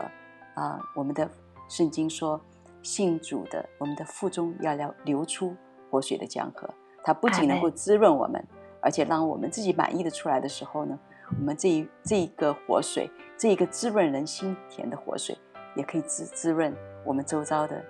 [0.56, 1.30] 啊、呃，我们的。
[1.70, 2.38] 圣经说，
[2.84, 5.56] 信主的，我们的腹中要流流出
[5.90, 6.70] 活水的江河。
[7.02, 8.46] 它不仅能够滋润我们，
[8.82, 11.00] 而且让我们自己满意的出来的时候呢，
[11.40, 15.38] 我们这一这一个活水，这一个滋润人心田的活水，
[15.78, 16.76] 也可以滋滋润
[17.06, 17.82] 我们周遭的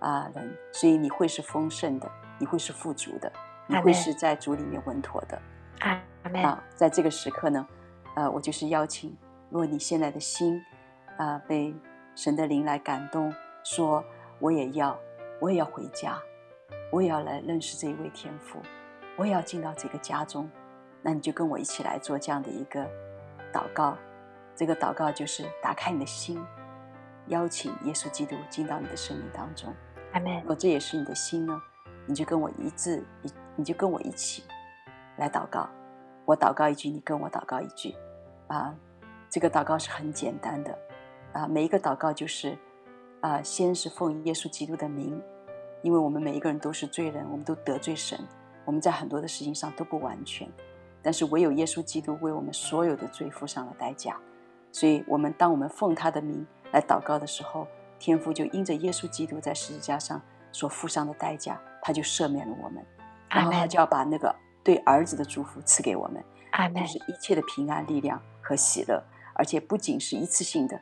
[0.00, 0.54] 啊人。
[0.70, 2.06] 所以你会是丰盛的，
[2.40, 3.32] 你会是富足的，
[3.68, 5.40] 你会是在主里面稳妥的。
[5.78, 6.02] 啊，
[6.42, 7.64] 啊，在这个时刻呢，
[8.16, 9.16] 呃，我就是邀请，
[9.50, 10.60] 如果你现在的心
[11.16, 11.72] 啊被。
[12.16, 13.32] 神的灵来感动，
[13.62, 14.04] 说
[14.40, 14.98] ：“我也要，
[15.38, 16.20] 我也要回家，
[16.90, 18.60] 我也要来认识这一位天父，
[19.16, 20.50] 我也要进到这个家中。
[21.02, 22.84] 那你就跟我一起来做这样的一个
[23.52, 23.96] 祷告。
[24.54, 26.44] 这个祷告就是打开你的心，
[27.28, 29.72] 邀请耶稣基督进到你的生命当中。
[30.12, 30.40] 阿门。
[30.40, 31.62] 如果这也是你的心呢，
[32.10, 34.42] 你就跟我一致，一你就跟我一起
[35.16, 35.68] 来祷告。
[36.24, 37.94] 我祷告一句，你跟我祷告一句。
[38.48, 38.74] 啊，
[39.28, 40.76] 这个祷告是很简单的。”
[41.32, 42.58] 啊，每一个祷告就是，
[43.20, 45.22] 啊，先是奉耶稣基督的名，
[45.82, 48.18] 因为我们每一个人都是罪人，我们都得罪神，
[48.64, 50.48] 我们在很多的事情上都不完全，
[51.00, 54.16] 但是唯有耶稣基督为我们所有的罪付上了代价，
[54.72, 57.68] 所以，我们当我们奉他的名来祷告的时候，
[58.00, 62.84] 天父就因着耶稣基督在十字架上所付上的代价，他就赦免了我们，
[63.28, 66.24] 然后他就要把那个对儿子的祝福赐给我们，
[66.74, 69.02] 就是一切的平安、力量和喜乐，
[69.34, 70.80] 而且不仅是一次性的。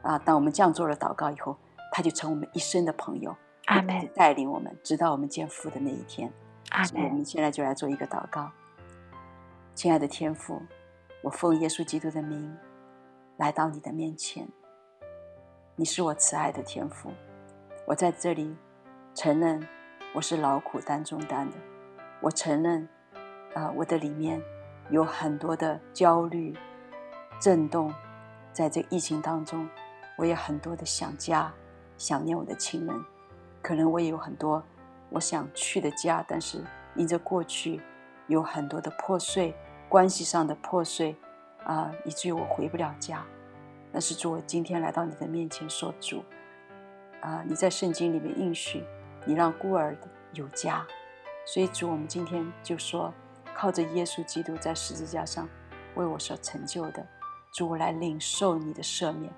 [0.00, 0.16] 啊！
[0.20, 1.56] 当我们这样做了祷告以后，
[1.92, 3.36] 他就成我们一生的朋友，
[3.66, 6.32] 阿门，带领我们直到我们见父的那一天。
[6.70, 8.48] 阿所以我们现在就来做一个祷告。
[9.74, 10.62] 亲爱的天父，
[11.20, 12.56] 我奉耶稣基督的名
[13.38, 14.46] 来到你的面前。
[15.74, 17.10] 你是我慈爱的天父，
[17.84, 18.56] 我在这里
[19.14, 19.66] 承认
[20.14, 21.56] 我是劳苦担重担的。
[22.20, 22.88] 我承认，
[23.54, 24.42] 啊、我的里面
[24.90, 26.56] 有很多的焦虑、
[27.38, 27.92] 震动，
[28.52, 29.68] 在这疫情当中，
[30.16, 31.52] 我也很多的想家，
[31.98, 33.04] 想念我的亲人。
[33.60, 34.62] 可能我也有很多
[35.10, 37.80] 我想去的家，但是因着过去
[38.28, 39.54] 有很多的破碎，
[39.90, 41.14] 关系上的破碎，
[41.64, 43.22] 啊、以至于我回不了家。
[43.92, 46.24] 但是主，我今天来到你的面前说，主，
[47.20, 48.82] 啊，你在圣经里面应许，
[49.28, 49.94] 你让孤儿
[50.32, 50.86] 有家，
[51.44, 53.12] 所以主，我们今天就说，
[53.54, 55.46] 靠着耶稣基督在十字架上
[55.96, 57.06] 为我所成就的，
[57.52, 59.30] 主，我来领受你的赦免，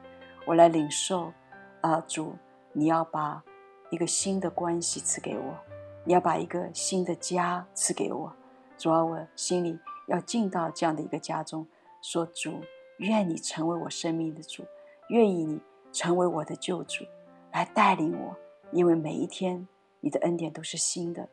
[0.46, 1.32] 我来领受，
[1.80, 2.36] 啊，主，
[2.72, 3.42] 你要把
[3.90, 5.58] 一个新的关系赐给我，
[6.04, 8.32] 你要把一个新的家赐给我，
[8.78, 9.76] 主啊，我心里
[10.06, 11.66] 要进到这样的一个家中，
[12.00, 12.62] 说主。
[12.98, 14.62] 愿你成为我生命的主，
[15.08, 15.58] 愿意你
[15.90, 17.02] 成为我的救主，
[17.50, 18.36] 来带领我。
[18.72, 19.66] 因为每一天
[20.00, 21.28] 你的恩典都是新的，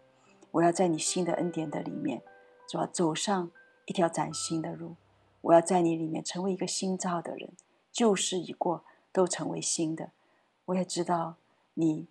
[0.51, 2.21] 我要在你新的恩典的里面，
[2.67, 3.51] 主要走上
[3.85, 4.95] 一条崭新的路。
[5.41, 7.51] 我要在你里面成为一个新造的人，
[7.91, 10.11] 旧事已过，都成为新的。
[10.65, 11.35] 我也知道
[11.75, 12.07] 你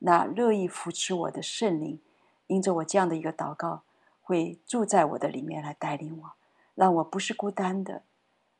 [0.00, 2.00] 那乐意扶持我的圣灵，
[2.48, 3.82] 因着我这样的一个祷告，
[4.22, 6.32] 会住在我的里面来带领我，
[6.74, 8.02] 让我不是孤单的。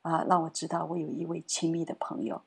[0.03, 2.41] 啊，让我知道我有一位亲密的朋友，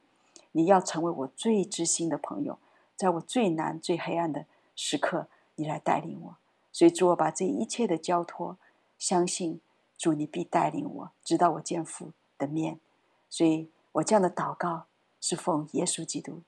[0.51, 2.59] 你要成为我最知心的朋友，
[2.97, 6.37] 在我最难、最黑暗的时刻，你来带领我。
[6.73, 8.59] 所以主，我把这一切的交托，
[8.99, 9.61] 相信
[9.97, 12.81] 主，你必带领我，直到我见父的面。
[13.29, 14.87] 所以我这样的祷告
[15.21, 16.43] 是奉耶稣基督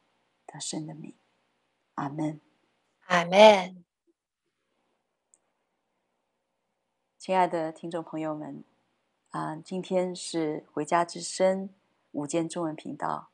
[0.46, 1.14] 的圣的名，
[1.94, 2.40] 阿门，
[3.06, 3.84] 阿门。
[7.18, 8.64] 亲爱的听众朋友们。
[9.30, 11.68] 啊，今天是回家之声
[12.12, 13.28] 午间中文频道。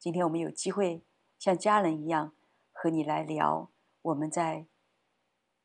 [0.00, 1.02] 今天我们有机会
[1.38, 2.32] 像家人一样
[2.72, 3.68] 和你来聊
[4.04, 4.66] 我们在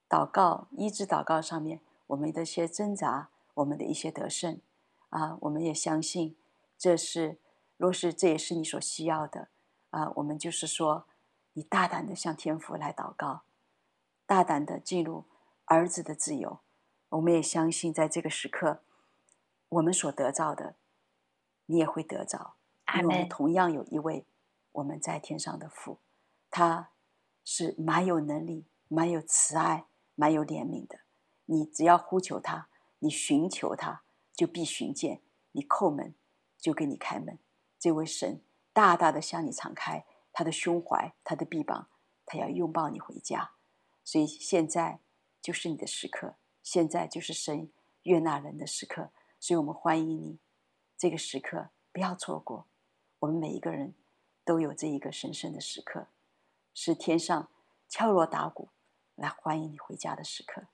[0.07, 4.61] 祷告、医治祷告上面我们的一些挣扎，我们的一些得胜。
[5.09, 6.37] 啊，我们也相信
[6.77, 7.39] 这是，
[7.77, 9.49] 若是这也是你所需要的，
[9.89, 11.05] 啊，我们就是说，
[11.53, 13.41] 你大胆的向天父来祷告，
[14.25, 15.25] 大胆的进入
[15.65, 16.59] 儿子的自由。
[17.09, 18.83] 我们也相信在这个时刻。
[19.67, 20.75] 我们所得到的，
[21.65, 22.53] 你也会得着，
[22.95, 24.25] 因为我们同样有一位
[24.71, 25.97] 我们在天上的父，
[26.49, 26.89] 他
[27.51, 30.99] 是蛮有能力、蛮有慈爱、蛮有怜悯的。
[31.45, 32.69] 你只要呼求他，
[32.99, 34.03] 你寻求他，
[34.35, 35.21] 就必寻见；
[35.53, 36.13] 你叩门，
[36.59, 37.39] 就给你开门。
[37.79, 41.89] 这位神大大的向你敞开他的胸怀、他的臂膀，
[42.23, 43.53] 他要拥抱你回家。
[44.03, 44.99] 所以现在
[45.41, 47.71] 就是你的时刻，现在就是神
[48.03, 49.09] 悦纳人的时刻。
[49.39, 50.37] 所以我们欢迎你，
[50.95, 52.67] 这个时刻不要错过。
[53.17, 53.95] 我们每一个人
[54.45, 56.05] 都有这一个神圣的时刻，
[56.81, 57.51] 是天上
[57.89, 58.69] 敲锣打鼓
[59.15, 60.67] 来欢迎你回家的时刻。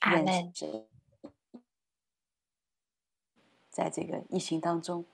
[0.00, 0.52] 阿门。
[3.70, 5.06] 在这个疫情当中，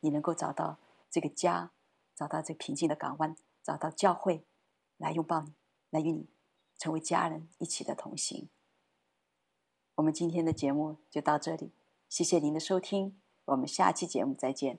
[0.00, 0.78] 你能够找到
[1.10, 1.72] 这个家，
[2.14, 4.44] 找到这平静的港湾，找到教会
[4.98, 5.54] 来拥抱你，
[5.88, 6.28] 来与你
[6.76, 8.50] 成为家人一起的同行。
[9.94, 11.72] 我们今天的节目就到这里，
[12.10, 14.78] 谢谢您的收听，我们下期节目再见。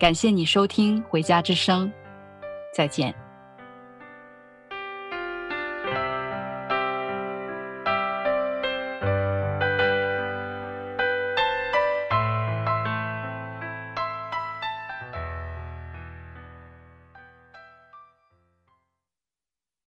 [0.00, 1.86] 感谢你收听《回家之声》，
[2.74, 3.14] 再见。